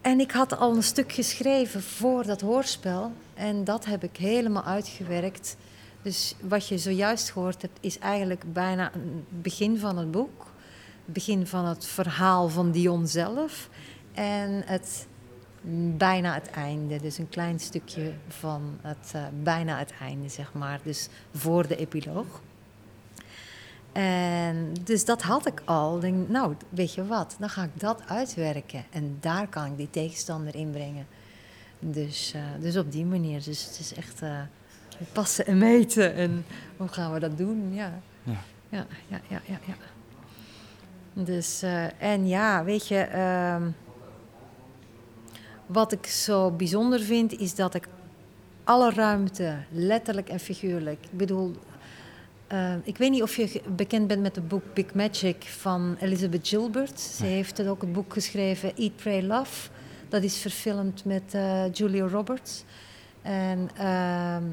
[0.00, 4.64] En ik had al een stuk geschreven voor dat hoorspel en dat heb ik helemaal
[4.64, 5.56] uitgewerkt.
[6.02, 10.46] Dus wat je zojuist gehoord hebt, is eigenlijk bijna een begin van het boek.
[11.12, 13.68] Begin van het verhaal van Dion zelf.
[14.14, 15.06] En het
[15.96, 17.00] bijna het einde.
[17.00, 20.80] Dus een klein stukje van het eh, bijna het einde, zeg maar.
[20.82, 22.40] Dus voor de epiloog.
[23.92, 26.00] En dus dat had ik al.
[26.00, 28.84] Denk, nou, weet je wat, dan ga ik dat uitwerken.
[28.90, 31.06] En daar kan ik die tegenstander inbrengen.
[31.78, 33.42] Dus, eh, dus op die manier.
[33.42, 34.40] Dus het is echt eh,
[35.12, 36.14] passen en meten.
[36.14, 36.44] En
[36.76, 37.74] hoe gaan we dat doen?
[37.74, 38.42] Ja, Ja.
[38.68, 39.40] ja, ja, ja.
[39.46, 39.74] ja, ja.
[41.24, 43.70] Dus, eh, en ja, weet je, ehm,
[45.66, 47.88] wat ik zo bijzonder vind, is dat ik
[48.64, 51.54] alle ruimte, letterlijk en figuurlijk, ik bedoel,
[52.46, 56.48] eh, ik weet niet of je bekend bent met het boek Big Magic van Elizabeth
[56.48, 57.00] Gilbert.
[57.00, 59.68] Ze heeft ook het boek geschreven Eat, Pray, Love.
[60.08, 62.64] Dat is verfilmd met eh, Julia Roberts.
[63.22, 64.44] En ehm,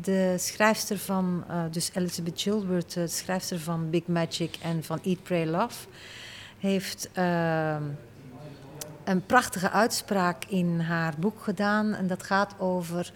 [0.00, 5.22] de schrijfster van, eh, dus Elizabeth Gilbert, de schrijfster van Big Magic en van Eat,
[5.22, 5.86] Pray, Love,
[6.58, 7.82] heeft ehm,
[9.04, 11.94] een prachtige uitspraak in haar boek gedaan.
[11.94, 13.12] En dat gaat over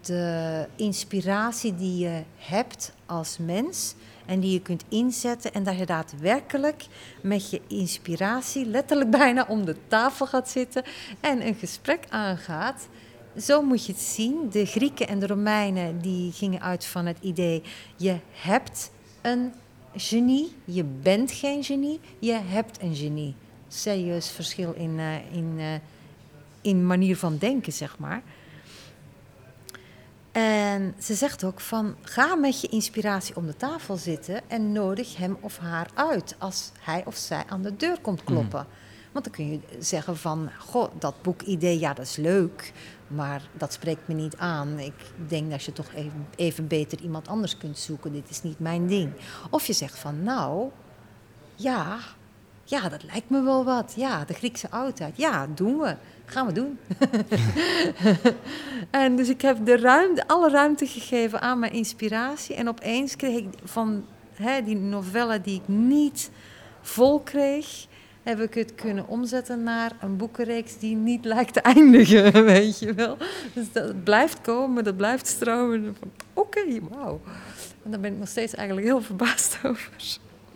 [0.00, 3.94] de inspiratie die je hebt als mens
[4.26, 6.86] en die je kunt inzetten en dat je daadwerkelijk
[7.20, 10.82] met je inspiratie letterlijk bijna om de tafel gaat zitten
[11.20, 12.88] en een gesprek aangaat.
[13.40, 14.50] Zo moet je het zien.
[14.50, 17.62] De Grieken en de Romeinen die gingen uit van het idee:
[17.96, 18.90] je hebt
[19.22, 19.52] een
[19.96, 23.34] genie, je bent geen genie, je hebt een genie.
[23.68, 25.74] Serieus verschil in, eh, in, eh,
[26.60, 28.22] in manier van denken, zeg maar.
[30.32, 35.16] En ze zegt ook van ga met je inspiratie om de tafel zitten en nodig
[35.16, 38.66] hem of haar uit als hij of zij aan de deur komt kloppen.
[39.12, 42.72] Want dan kun je zeggen van, goh, dat boekidee, ja, dat is leuk,
[43.06, 44.78] maar dat spreekt me niet aan.
[44.78, 48.12] Ik denk dat je toch even, even beter iemand anders kunt zoeken.
[48.12, 49.12] Dit is niet mijn ding.
[49.50, 50.70] Of je zegt van, nou,
[51.54, 51.98] ja,
[52.68, 53.92] ja, dat lijkt me wel wat.
[53.96, 55.16] Ja, de Griekse oudheid.
[55.16, 55.96] Ja, doen we.
[56.24, 56.78] Gaan we doen.
[58.90, 62.54] en dus ik heb de ruimte, alle ruimte gegeven aan mijn inspiratie.
[62.54, 64.04] En opeens kreeg ik van
[64.34, 66.30] hè, die novelle die ik niet
[66.80, 67.86] vol kreeg,
[68.28, 72.94] heb ik het kunnen omzetten naar een boekenreeks die niet lijkt te eindigen, weet je
[72.94, 73.16] wel.
[73.52, 75.96] Dus dat blijft komen, dat blijft stromen.
[76.32, 76.60] Oké,
[76.90, 77.20] wauw.
[77.84, 79.90] En daar ben ik nog steeds eigenlijk heel verbaasd over.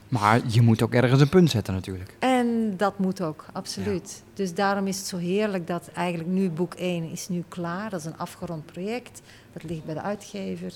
[0.08, 2.16] Maar je moet ook ergens een punt zetten natuurlijk.
[2.18, 4.22] En dat moet ook, absoluut.
[4.34, 7.90] Dus daarom is het zo heerlijk dat eigenlijk nu boek 1 is nu klaar.
[7.90, 9.22] Dat is een afgerond project.
[9.52, 10.72] Dat ligt bij de uitgever.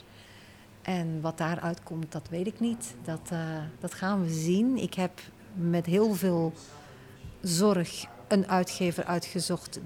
[0.82, 2.94] En wat daaruit komt, dat weet ik niet.
[3.04, 3.38] Dat, eh,
[3.80, 4.76] dat gaan we zien.
[4.76, 5.20] Ik heb
[5.54, 6.52] met heel veel
[7.48, 9.80] zorg een uitgever uitgezocht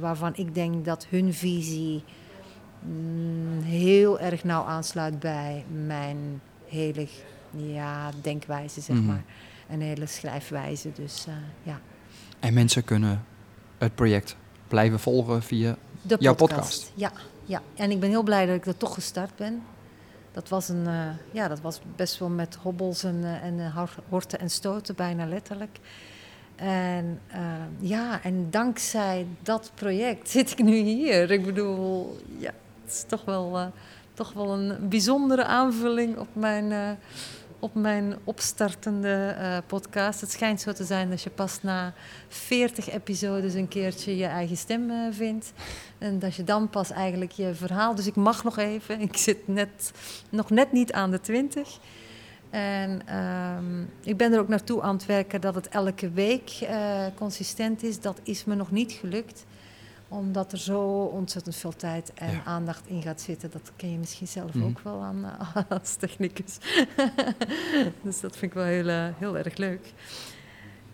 [0.00, 2.04] waarvan ik denk dat hun visie
[2.82, 7.08] mm, heel erg nauw aansluit bij mijn hele
[7.50, 9.06] ja, denkwijze, zeg Mhm.
[9.06, 9.24] maar.
[9.66, 10.92] En hele schrijfwijze.
[10.92, 11.80] Dus eh, ja.
[12.40, 13.24] En mensen kunnen
[13.78, 14.36] het project
[14.68, 15.76] blijven volgen via...
[16.02, 16.60] De Jouw podcast.
[16.60, 16.92] podcast.
[16.94, 17.12] Ja,
[17.44, 19.62] ja, en ik ben heel blij dat ik er toch gestart ben.
[20.32, 23.76] Dat was, een, eh, ja, dat was best wel met hobbels en, eh, en eh,
[23.76, 25.78] hor- horten en stoten, bijna letterlijk.
[26.56, 27.40] En eh,
[27.78, 31.30] ja, en dankzij dat project zit ik nu hier.
[31.30, 32.52] Ik bedoel, ja,
[32.84, 33.66] het is toch wel, eh,
[34.14, 36.90] toch wel een bijzondere aanvulling op mijn, eh,
[37.58, 40.20] op mijn opstartende eh, podcast.
[40.20, 41.94] Het schijnt zo te zijn dat je pas na
[42.28, 45.52] 40 episodes een keertje je eigen stem vindt.
[45.98, 47.94] En dat je dan pas eigenlijk je verhaal.
[47.94, 49.00] Dus ik mag nog even.
[49.08, 49.92] Ik zit net,
[50.28, 51.78] nog net niet aan de 20.
[52.60, 57.04] En ehm, ik ben er ook naartoe aan het werken dat het elke week eh,
[57.14, 58.00] consistent is.
[58.00, 59.44] Dat is me nog niet gelukt
[60.08, 60.80] omdat er zo
[61.12, 62.42] ontzettend veel tijd en Ja.
[62.44, 63.50] aandacht in gaat zitten.
[63.50, 64.64] Dat ken je misschien zelf Mhm.
[64.64, 66.58] ook wel aan, eh, als technicus.
[68.02, 69.92] dus dat vind ik wel heel, eh, heel erg leuk.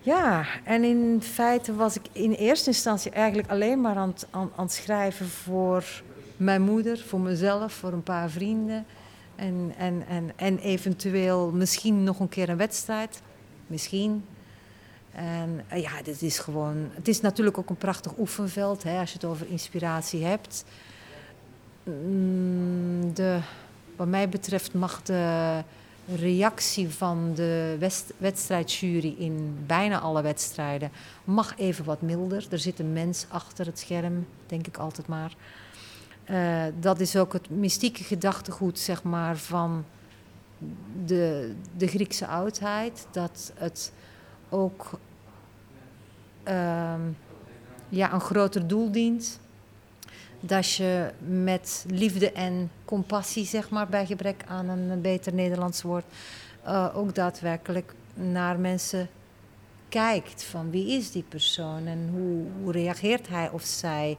[0.01, 4.51] Ja, en in feite was ik in eerste instantie eigenlijk alleen maar aan het, aan,
[4.57, 5.85] aan het schrijven voor
[6.37, 8.85] mijn moeder, voor mezelf, voor een paar vrienden.
[9.37, 13.23] En, en, en, en eventueel misschien nog een keer een wedstrijd.
[13.67, 14.25] Misschien.
[15.13, 16.89] En eh, ja, dit is gewoon.
[16.93, 20.65] Het is natuurlijk ook een prachtig oefenveld hè, als je het over inspiratie hebt.
[21.85, 23.39] Mm, De,
[23.97, 25.63] wat mij betreft mag de
[26.17, 30.91] reactie van de west- wedstrijdjury in bijna alle wedstrijden
[31.25, 32.47] mag even wat milder.
[32.51, 35.35] Er zit een mens achter het scherm, denk ik altijd maar.
[36.33, 39.85] Eh, dat is ook het mystieke gedachtegoed, zeg maar, van
[41.05, 43.07] de, de Griekse oudheid.
[43.11, 43.93] Dat het
[44.49, 44.99] ook
[46.43, 47.01] ehm,
[47.89, 49.41] ja, een groter doel dient.
[50.41, 56.05] Dat je met liefde en compassie, zeg maar, bij gebrek aan een beter Nederlands woord,
[56.63, 59.09] eh, ook daadwerkelijk naar mensen
[59.89, 60.45] kijkt.
[60.45, 64.17] Van wie is die persoon en hoe, hoe reageert hij of zij?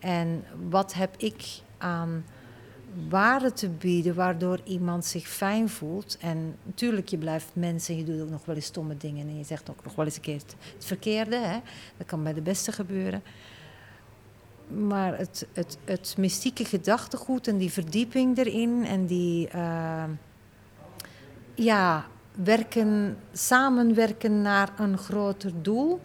[0.00, 1.44] En wat heb ik
[1.78, 2.24] aan
[3.08, 6.16] waarde te bieden waardoor iemand zich fijn voelt?
[6.20, 9.28] En natuurlijk, je blijft mens en je doet ook nog wel eens stomme dingen.
[9.28, 11.36] En je zegt ook nog wel eens een keer het, het verkeerde.
[11.36, 11.58] Hè?
[11.96, 13.22] Dat kan bij de beste gebeuren.
[14.68, 20.04] Maar het, het, het mystieke gedachtegoed en die verdieping erin en die eh,
[21.54, 26.00] ja, werken, samenwerken naar een groter doel,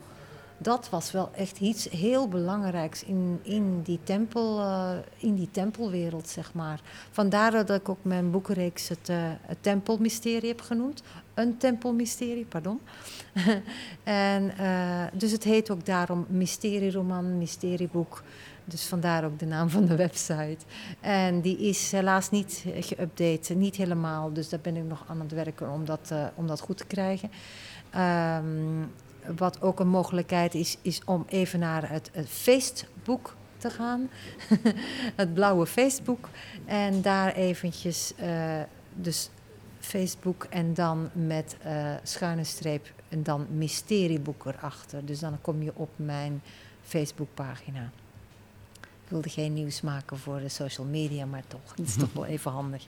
[0.57, 6.27] dat was wel echt iets heel belangrijks in, in, die, tempel, eh, in die tempelwereld,
[6.29, 6.81] zeg maar.
[7.11, 9.29] Vandaar dat ik ook mijn boekenreeks het, eh,
[9.61, 11.03] tempelmysterie heb genoemd.
[11.33, 12.79] Een tempelmysterie, pardon.
[14.03, 18.23] en, eh, dus het heet ook daarom mysterieroman, mysterieboek.
[18.65, 20.57] Dus vandaar ook de naam van de website.
[20.99, 24.33] En die is helaas niet geüpdate, niet helemaal.
[24.33, 27.31] Dus daar ben ik nog aan het werken om dat, om dat goed te krijgen.
[27.89, 28.83] Ehm,
[29.35, 34.09] wat ook een mogelijkheid is, is om even naar het, het feestboek te gaan.
[35.21, 36.29] het blauwe feestboek.
[36.65, 38.61] En daar eventjes, eh,
[38.93, 39.29] dus
[39.79, 45.05] Facebook en dan met eh, schuine streep en dan mysterieboek erachter.
[45.05, 46.41] Dus dan kom je op mijn
[46.83, 47.91] Facebookpagina.
[48.81, 51.75] Ik wilde geen nieuws maken voor de social media, maar toch.
[51.75, 52.85] Het is toch wel even handig.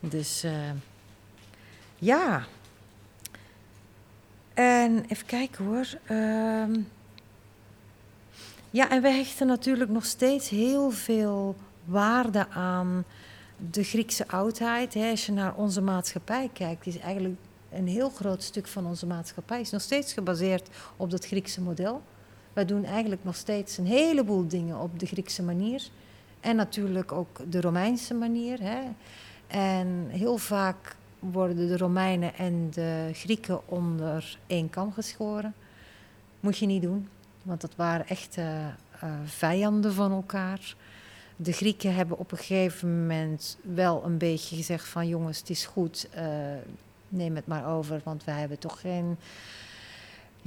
[0.00, 0.52] Dus eh,
[1.98, 2.46] ja.
[4.56, 5.86] En even kijken hoor.
[6.06, 6.80] Ehm,
[8.70, 13.04] ja, en we hechten natuurlijk nog steeds heel veel waarde aan
[13.70, 14.94] de Griekse oudheid.
[14.94, 15.10] Hè.
[15.10, 17.34] Als je naar onze maatschappij kijkt, is eigenlijk
[17.72, 22.02] een heel groot stuk van onze maatschappij is nog steeds gebaseerd op dat Griekse model.
[22.52, 25.88] Wij doen eigenlijk nog steeds een heleboel dingen op de Griekse manier.
[26.40, 28.60] En natuurlijk ook de Romeinse manier.
[28.60, 28.80] Hè.
[29.46, 35.54] En heel vaak worden de Romeinen en de Grieken onder één kam geschoren.
[36.40, 37.08] Moet je niet doen,
[37.42, 38.66] want dat waren echt uh,
[39.24, 40.74] vijanden van elkaar.
[41.36, 45.66] De Grieken hebben op een gegeven moment wel een beetje gezegd van jongens, het is
[45.66, 46.22] goed, uh,
[47.08, 49.16] neem het maar over, want wij hebben toch geen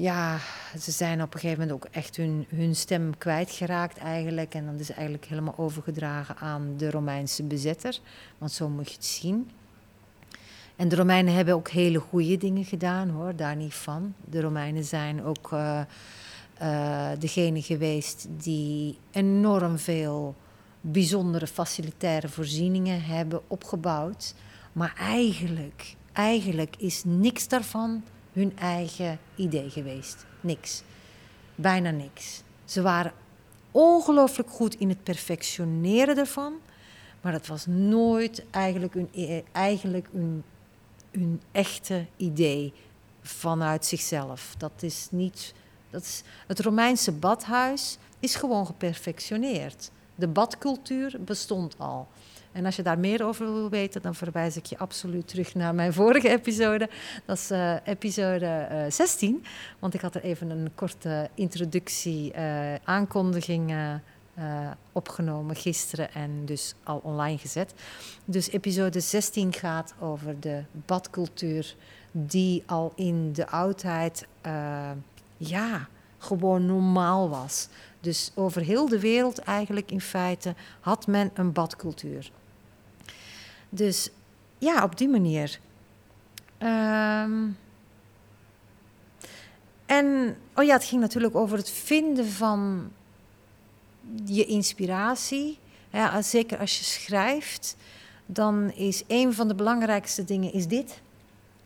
[0.01, 0.39] ja,
[0.79, 4.53] ze zijn op een gegeven moment ook echt hun, hun stem kwijtgeraakt eigenlijk.
[4.53, 7.99] En dat is eigenlijk helemaal overgedragen aan de Romeinse bezetter.
[8.37, 9.49] Want zo moet je het zien.
[10.79, 14.13] En de Romeinen hebben ook hele goede dingen gedaan hoor, daar niet van.
[14.25, 15.81] De Romeinen zijn ook uh,
[17.19, 20.35] degene geweest die enorm veel
[20.81, 24.33] bijzondere facilitaire voorzieningen hebben opgebouwd.
[24.73, 28.03] Maar eigenlijk, eigenlijk is niks daarvan
[28.33, 30.25] hun eigen idee geweest.
[30.41, 30.83] Niks.
[31.55, 32.43] Bijna niks.
[32.65, 33.13] Ze waren
[33.71, 36.53] ongelooflijk goed in het perfectioneren ervan.
[37.21, 40.43] Maar het was nooit eigenlijk een, e- eigenlijk een,
[41.11, 42.73] een echte idee
[43.21, 44.55] vanuit zichzelf.
[44.57, 45.53] Dat is niet.
[45.89, 49.91] Dat is, het Romeinse badhuis is gewoon geperfectioneerd.
[50.15, 52.07] De badcultuur bestond al.
[52.51, 55.75] En als je daar meer over wil weten, dan verwijs ik je absoluut terug naar
[55.75, 56.89] mijn vorige episode.
[57.25, 59.45] Dat is uh, episode uh, eh, 16.
[59.79, 63.73] Want ik had er even een korte introductie, uh, aankondiging
[64.91, 67.73] opgenomen gisteren en dus al online gezet.
[68.25, 71.75] Dus episode 16 gaat over de badcultuur
[72.11, 74.27] die al in de oudheid
[75.37, 75.87] ja,
[76.17, 77.67] gewoon normaal was.
[77.99, 82.31] Dus over heel de wereld eigenlijk in feite had men een badcultuur.
[83.69, 84.09] Dus
[84.57, 85.59] ja, op die manier.
[86.59, 87.57] Um,
[89.85, 92.91] en, oh ja, het ging natuurlijk over het vinden van
[94.25, 95.57] je inspiratie.
[95.91, 97.75] Ja, zeker als je schrijft,
[98.25, 101.01] dan is een van de belangrijkste dingen is dit.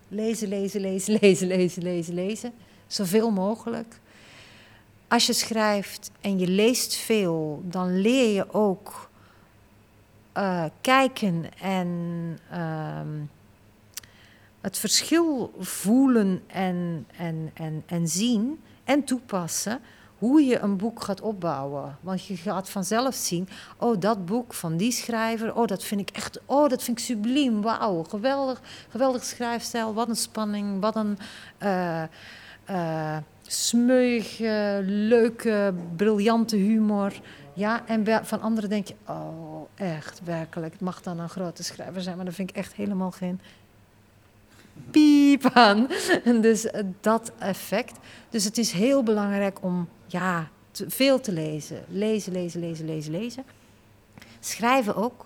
[0.08, 2.54] Lezen, lezen, lezen, lezen, lezen, lezen, lezen.
[2.88, 4.00] Zoveel mogelijk.
[5.08, 9.10] Als je schrijft en je leest veel, dan leer je ook
[10.38, 11.88] uh, kijken en
[12.52, 13.00] uh,
[14.62, 19.80] het verschil voelen en, en, en, en zien en toepassen
[20.24, 21.98] hoe je een boek gaat opbouwen.
[22.02, 26.10] Want je gaat vanzelf zien, oh dat boek van die schrijver, oh dat vind ik
[26.10, 31.18] echt, oh dat vind ik subliem, wauw, geweldig, geweldig schrijfstijl, wat een spanning, wat een
[31.64, 32.04] uh,
[32.70, 37.14] uh, smeuige, leuke, briljante humor.
[37.54, 40.74] Ja, en van anderen denk je, oh, echt, werkelijk.
[40.74, 43.40] Het mag dan een grote schrijver zijn, maar dan vind ik echt helemaal geen
[44.92, 45.88] piep aan.
[46.42, 47.98] dus eh, dat effect.
[48.30, 51.84] Dus het is heel belangrijk om, ja, veel te lezen.
[51.88, 53.44] Lezen, lezen, lezen, lezen, lezen.
[54.40, 55.26] Schrijven ook.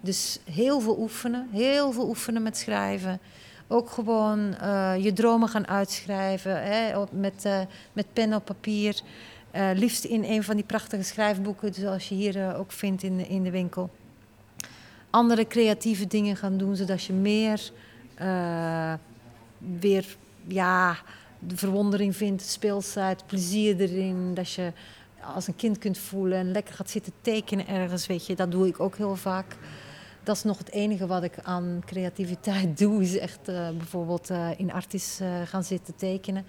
[0.00, 3.20] Dus heel veel oefenen, heel veel oefenen met schrijven.
[3.66, 7.60] Ook gewoon uh, je dromen gaan uitschrijven hè, met, uh,
[7.92, 9.00] met pen op papier.
[9.54, 13.42] Uh, liefst in een van die prachtige schrijfboeken, zoals je hier ook vindt in, in
[13.42, 13.90] de winkel.
[15.10, 17.72] Andere creatieve dingen gaan doen, zodat je meer
[19.80, 20.16] weer
[20.46, 20.96] ja,
[21.38, 24.34] de verwondering vindt, speelsheid, plezier erin.
[24.34, 24.72] Dat je
[25.34, 28.36] als een kind kunt voelen en lekker gaat zitten tekenen ergens, weet je.
[28.36, 29.56] Dat doe ik ook heel vaak.
[30.22, 33.44] Dat is nog het enige wat ik aan creativiteit doe, is echt
[33.76, 36.44] bijvoorbeeld in artis gaan zitten tekenen.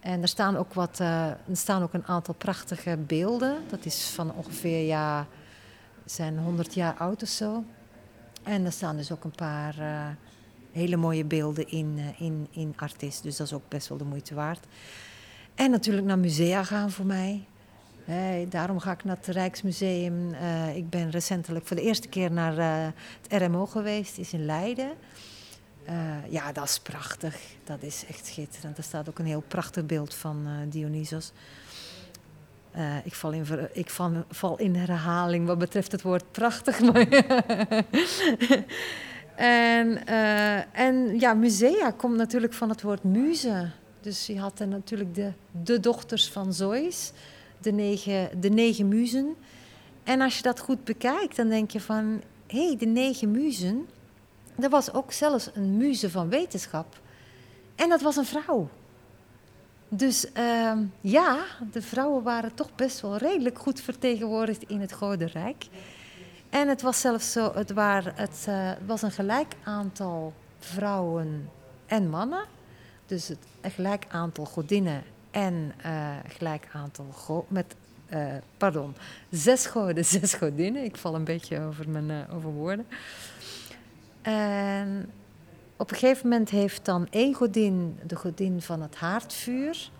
[0.00, 3.56] En er staan ook, wat, er staan ook een aantal prachtige beelden.
[3.68, 5.26] Dat is van ongeveer, ja,
[6.04, 7.64] zijn 100 jaar oud of zo.
[8.42, 9.74] En er staan dus ook een paar
[10.72, 13.20] hele mooie beelden in, uh, in, in Artis.
[13.20, 14.66] Dus dat is ook best wel de moeite waard.
[15.54, 17.44] En natuurlijk naar musea gaan voor mij.
[18.04, 20.34] Hey, daarom ga ik naar het Rijksmuseum.
[20.74, 22.56] ik ben recentelijk voor de eerste keer naar
[23.22, 24.90] het RMO geweest, is in Leiden.
[26.28, 27.36] Ja, dat is prachtig.
[27.64, 28.78] Dat is echt schitterend.
[28.78, 31.32] Er staat ook een heel prachtig beeld van Dionysos.
[33.04, 36.80] Ik, val in, ik val, val, in herhaling wat betreft het woord prachtig.
[36.80, 37.06] Maar
[39.40, 40.06] en,
[40.72, 43.70] en ja, musea komt natuurlijk van het woord muze.
[44.00, 45.32] Dus je had natuurlijk de,
[45.62, 47.12] de dochters van Zeus,
[47.58, 49.34] de negen, de negen muzen.
[50.04, 52.22] En als je dat goed bekijkt, dan denk je van...
[52.46, 53.86] hé, hey, de negen muzen
[54.62, 57.00] er was ook zelfs een muze van wetenschap.
[57.74, 58.68] En dat was een vrouw.
[59.88, 65.28] Dus uh, ja, de vrouwen waren toch best wel redelijk goed vertegenwoordigd in het Gouden
[65.28, 65.66] Rijk.
[66.50, 71.50] En het was zelfs zo, het, waren, het uh, was een gelijk aantal vrouwen
[71.86, 72.44] en mannen.
[73.06, 77.74] Dus het een gelijk aantal godinnen en uh, gelijk aantal met,
[78.12, 78.94] uh, pardon,
[79.30, 80.84] zes goden, zes godinnen.
[80.84, 82.86] Ik val een beetje over mijn over woorden.
[84.22, 85.10] En
[85.76, 89.90] op een gegeven moment heeft dan één godin, de godin van het haardvuur,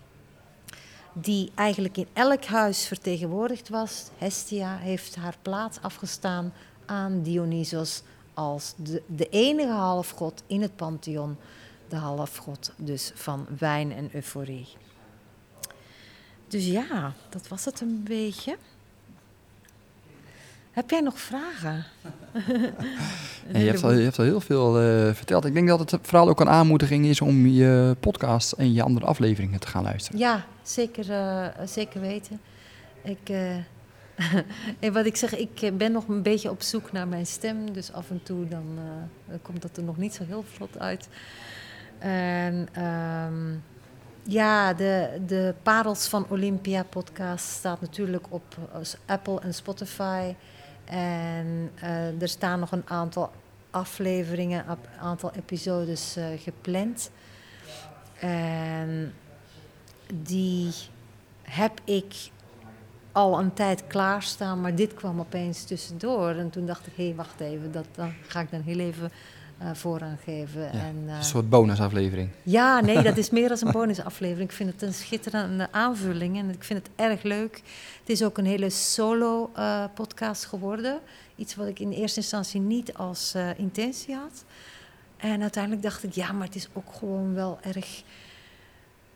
[1.13, 6.53] die eigenlijk in elk huis vertegenwoordigd was, Hestia, heeft haar plaats afgestaan
[6.85, 8.03] aan Dionysos
[8.33, 11.37] als de, de enige halfgod in het pantheon,
[11.89, 14.67] de halfgod dus van wijn en euforie.
[16.47, 18.57] Dus ja, dat was het een beetje.
[20.71, 21.85] Heb jij nog vragen?
[23.53, 25.45] je, hebt al, je hebt al heel veel uh, verteld.
[25.45, 29.05] Ik denk dat het vooral ook een aanmoediging is om je podcast en je andere
[29.05, 30.19] afleveringen te gaan luisteren.
[30.19, 32.41] Ja, zeker, uh, zeker weten.
[33.03, 33.29] Ik,
[34.79, 37.73] uh, wat ik zeg, ik ben nog een beetje op zoek naar mijn stem.
[37.73, 38.79] Dus af en toe dan,
[39.41, 41.07] komt dat er nog niet zo heel vlot uit.
[41.99, 42.83] En...
[42.83, 43.63] Um,
[44.23, 48.43] Ja, de, de Parels van Olympia podcast staat natuurlijk op
[49.05, 50.33] Apple en Spotify.
[50.85, 51.71] En
[52.19, 53.31] er staan nog een aantal
[53.69, 57.11] afleveringen, een aantal episodes gepland.
[58.19, 59.13] En
[60.13, 60.73] die
[61.41, 62.31] heb ik
[63.11, 66.29] al een tijd klaarstaan, maar dit kwam opeens tussendoor.
[66.29, 69.11] En toen dacht ik, hé, hey, wacht even, dat, dat ga ik dan heel even
[69.63, 70.71] uh, geven.
[70.71, 72.29] en, uh, een soort bonusaflevering.
[72.43, 74.49] Ja, nee, dat is meer dan een bonusaflevering.
[74.49, 77.55] Ik vind het een schitterende aanvulling en ik vind het erg leuk.
[77.99, 80.99] Het is ook een hele solo-podcast eh, geworden.
[81.35, 84.43] Iets wat ik in eerste instantie niet als intentie had.
[85.17, 88.03] En uiteindelijk dacht ik, ja, maar het is ook gewoon wel erg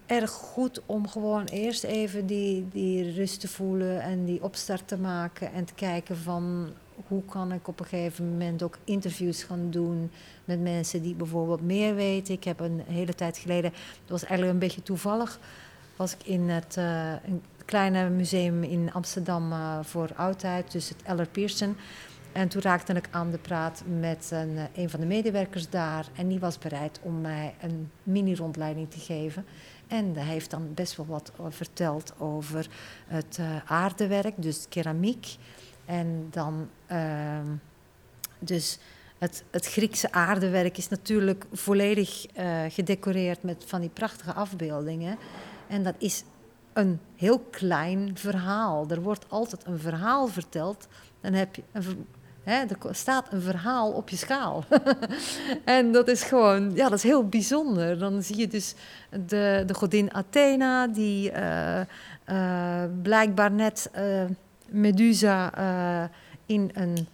[0.06, 4.98] erg goed om gewoon eerst even die, die rust te voelen en die opstart te
[4.98, 6.74] maken en te kijken van
[7.08, 10.12] hoe kan ik op een gegeven moment ook interviews gaan doen
[10.46, 12.34] met mensen die bijvoorbeeld meer weten.
[12.34, 15.40] Ik heb een hele tijd geleden, dat was eigenlijk een beetje toevallig,
[15.96, 21.02] was ik in het uh, een kleine museum in Amsterdam uh, voor oudheid, dus het
[21.04, 21.78] Eller Pearson.
[22.32, 26.06] En toen raakte ik aan de praat met een, eh, een van de medewerkers daar.
[26.16, 29.46] En die was bereid om mij een mini-rondleiding te geven.
[29.88, 32.68] En hij heeft dan best wel wat eh, verteld over
[33.08, 35.36] het aardewerk, dus keramiek.
[35.86, 37.40] En dan uh,
[38.40, 38.80] dus
[39.18, 45.18] het, het, Griekse aardewerk is natuurlijk volledig uh, gedecoreerd met van die prachtige afbeeldingen.
[45.68, 46.24] En dat is
[46.74, 48.86] een heel klein verhaal.
[48.90, 50.88] Er wordt altijd een verhaal verteld.
[51.22, 54.64] Dan heb je er staat een verhaal op je schaal.
[55.66, 58.00] en dat is gewoon, ja, dat is heel bijzonder.
[58.00, 58.76] Dan zie je dus
[59.26, 61.80] de, de godin Athena, die uh,
[62.30, 63.90] uh, blijkbaar net
[64.70, 65.52] Medusa
[66.46, 67.08] in een,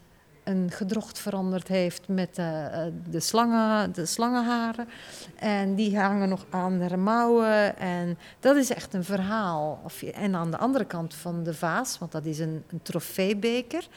[0.43, 4.87] een gedrocht veranderd heeft met de, slangen, de slangenharen.
[5.35, 7.77] En die hangen nog aan haar mouwen.
[7.77, 9.81] En dat is echt een verhaal.
[10.13, 13.87] En aan de andere kant van de vaas, want dat is een, een trofeebeker.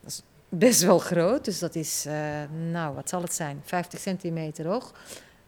[0.00, 1.44] Dat is best wel groot.
[1.44, 2.06] Dus dat is,
[2.70, 3.60] nou, wat zal het zijn?
[3.64, 4.92] 50 centimeter hoog,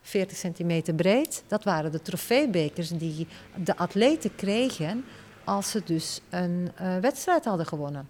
[0.02, 1.42] 40 centimeter breed.
[1.46, 3.26] Dat waren de trofeebekers die
[3.64, 5.04] de atleten kregen
[5.44, 8.08] als ze dus een uh, wedstrijd hadden gewonnen.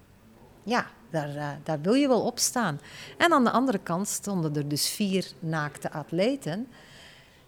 [0.62, 2.80] Ja, daar, uh, daar wil je wel op staan.
[3.18, 6.68] En aan de andere kant stonden er dus vier naakte atleten.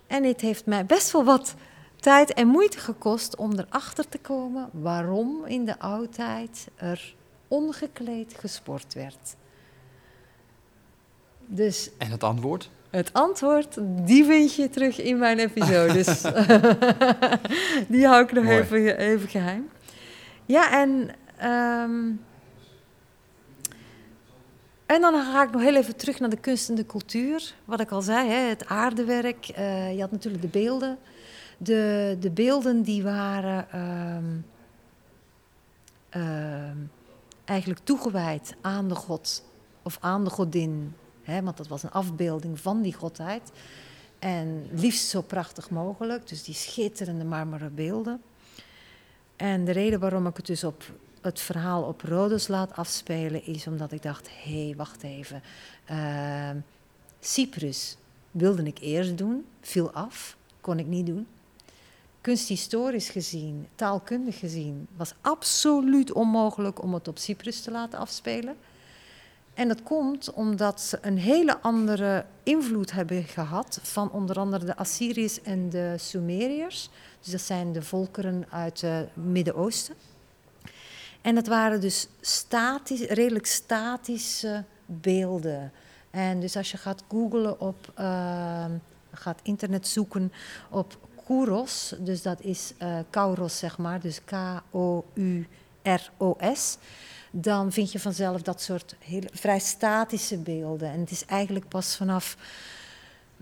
[0.07, 1.55] En het heeft mij best wel wat
[1.97, 7.15] tijd en moeite gekost om erachter te komen waarom in de oudheid er
[7.49, 9.37] ongekleed gesport werd.
[11.47, 12.71] Dus, en het antwoord?
[12.91, 16.23] Het antwoord, die vind je terug in mijn episodes.
[17.89, 19.69] die hou ik nog even, even, geheim.
[20.47, 20.91] Ja, en,
[21.51, 22.25] um,
[24.87, 27.55] en dan ga ik nog heel even terug naar de kunst en de cultuur.
[27.65, 29.49] Wat ik al zei, hè, het aardewerk.
[29.59, 30.99] Uh, je had natuurlijk de beelden.
[31.59, 34.47] De, de beelden die waren um,
[36.17, 36.71] uh,
[37.45, 39.45] eigenlijk toegewijd aan de god
[39.83, 40.95] of aan de godin.
[41.23, 43.51] Hè, want dat was een afbeelding van die godheid.
[44.19, 48.23] En liefst zo prachtig mogelijk, dus die schitterende marmeren beelden.
[49.37, 50.83] En de reden waarom ik het dus op
[51.21, 55.43] het verhaal op Rhodos laat afspelen, is omdat ik dacht: hé, hey, wacht even.
[55.91, 56.51] Uh,
[57.21, 57.97] Cyprus
[58.31, 61.27] wilde ik eerst doen, viel af, kon ik niet doen
[62.27, 68.57] kunsthistorisch gezien, taalkundig gezien, was absoluut onmogelijk om het op Cyprus te laten afspelen.
[69.57, 74.77] En dat komt omdat ze een hele andere invloed hebben gehad van onder andere de
[74.77, 76.91] Assyriërs en de Sumeriërs.
[77.21, 79.95] Dus dat zijn de volkeren uit het Midden-Oosten.
[81.21, 85.73] En dat waren dus statisch, redelijk statische beelden.
[86.11, 88.65] En dus als je gaat googlen op, uh,
[89.13, 90.33] gaat internet zoeken
[90.71, 94.79] op Kouros, dus dat is uh, Kauros, zeg maar, dus K-O-U-R-O-S.
[97.31, 98.97] Dan vind je vanzelf dat soort
[99.33, 100.91] vrij statische beelden.
[100.91, 102.37] En het is eigenlijk pas vanaf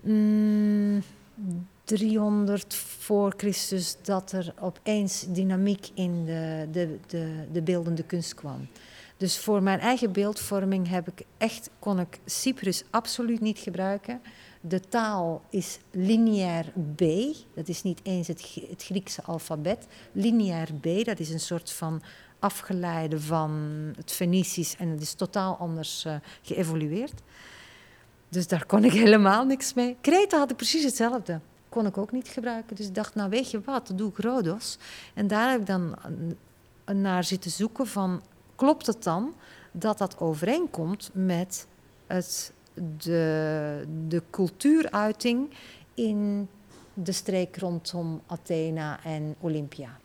[0.03, 1.03] mm,
[1.83, 8.67] 300 voor Christus dat er opeens dynamiek in de, de, de, de beeldende kunst kwam.
[9.17, 14.21] Dus voor mijn eigen beeldvorming heb ik echt, kon ik Cyprus absoluut niet gebruiken.
[14.61, 17.03] De taal is lineair B,
[17.53, 19.87] dat is niet eens het, het Griekse alfabet.
[20.11, 22.01] Lineair B, dat is een soort van
[22.45, 23.51] afgeleide van
[23.95, 27.21] het Fenicisch en het is totaal anders uh, geëvolueerd.
[28.29, 29.97] Dus daar kon ik helemaal niks mee.
[30.01, 31.39] Kreta had ik precies hetzelfde.
[31.69, 32.75] Kon ik ook niet gebruiken.
[32.75, 34.77] Dus ik dacht, nou weet je wat, doe ik Rhodos.
[35.13, 35.95] En daar heb ik dan
[36.85, 38.21] naar zitten zoeken van,
[38.55, 39.33] klopt het dan
[39.71, 41.67] dat dat overeenkomt met
[42.07, 42.53] het
[42.97, 45.49] de, de cultuuruiting
[45.93, 46.47] in
[46.93, 49.97] de streek rondom Athena en Olympia.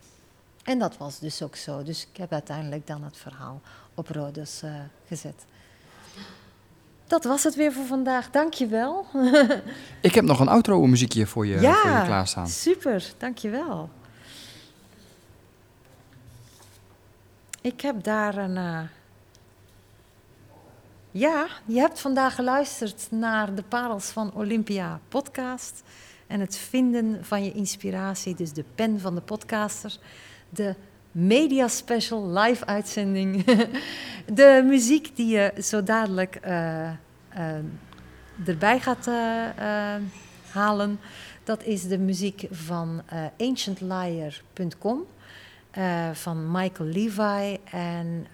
[0.64, 1.82] En dat was dus ook zo.
[1.82, 3.60] Dus ik heb uiteindelijk dan het verhaal
[3.94, 4.70] op Rhodos uh,
[5.06, 5.44] gezet.
[7.06, 8.30] Dat was het weer voor vandaag.
[8.30, 9.06] Dankjewel.
[10.00, 12.48] ik heb nog een outro muziekje voor je, ja, voor je klaarstaan.
[12.48, 13.12] super.
[13.18, 13.90] Dankjewel.
[17.60, 18.56] Ik heb daar een...
[18.56, 18.80] Uh...
[21.10, 25.82] Ja, je hebt vandaag geluisterd naar de Parels van Olympia podcast
[26.26, 29.98] en het vinden van je inspiratie, dus de pen van de podcaster,
[30.50, 30.74] de
[31.12, 33.44] media special live uitzending,
[34.40, 36.90] de muziek die je zo dadelijk uh,
[37.38, 39.14] uh, erbij gaat uh,
[40.50, 41.00] halen.
[41.44, 43.02] Dat is de muziek van
[43.38, 45.04] ancientliar.com.
[46.12, 47.58] van Michael Levi.
[47.70, 48.26] En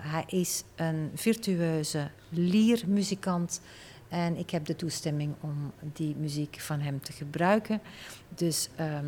[0.00, 3.60] hij is een virtueuze liermuzikant
[4.08, 7.80] en ik heb de toestemming om die muziek van hem te gebruiken.
[8.28, 8.98] Dus uh,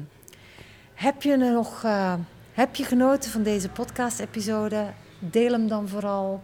[0.94, 2.14] heb je nog uh,
[2.58, 4.86] heb je genoten van deze podcast-episode?
[5.18, 6.42] Deel hem dan vooral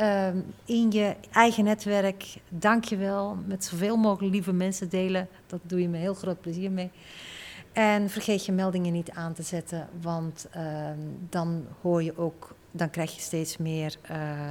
[0.00, 0.28] uh,
[0.64, 2.36] in je eigen netwerk.
[2.48, 3.36] Dank je wel.
[3.46, 5.28] Met zoveel mogelijk lieve mensen delen.
[5.46, 6.90] Dat doe je me heel groot plezier mee.
[7.72, 10.98] En vergeet je meldingen niet aan te zetten, want ehm,
[11.28, 14.50] dan hoor je ook, dan krijg je steeds meer eh,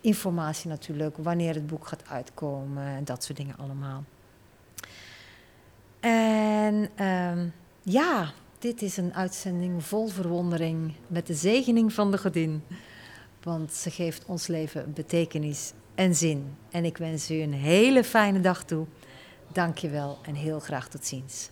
[0.00, 4.04] informatie natuurlijk, wanneer het boek gaat uitkomen en dat soort dingen allemaal.
[6.00, 7.46] En ehm,
[7.82, 12.62] ja, dit is een uitzending vol verwondering met de zegening van de godin.
[13.42, 16.56] Want ze geeft ons leven betekenis en zin.
[16.70, 18.86] En ik wens u een hele fijne dag toe.
[19.52, 21.50] Dank je wel en heel graag tot ziens.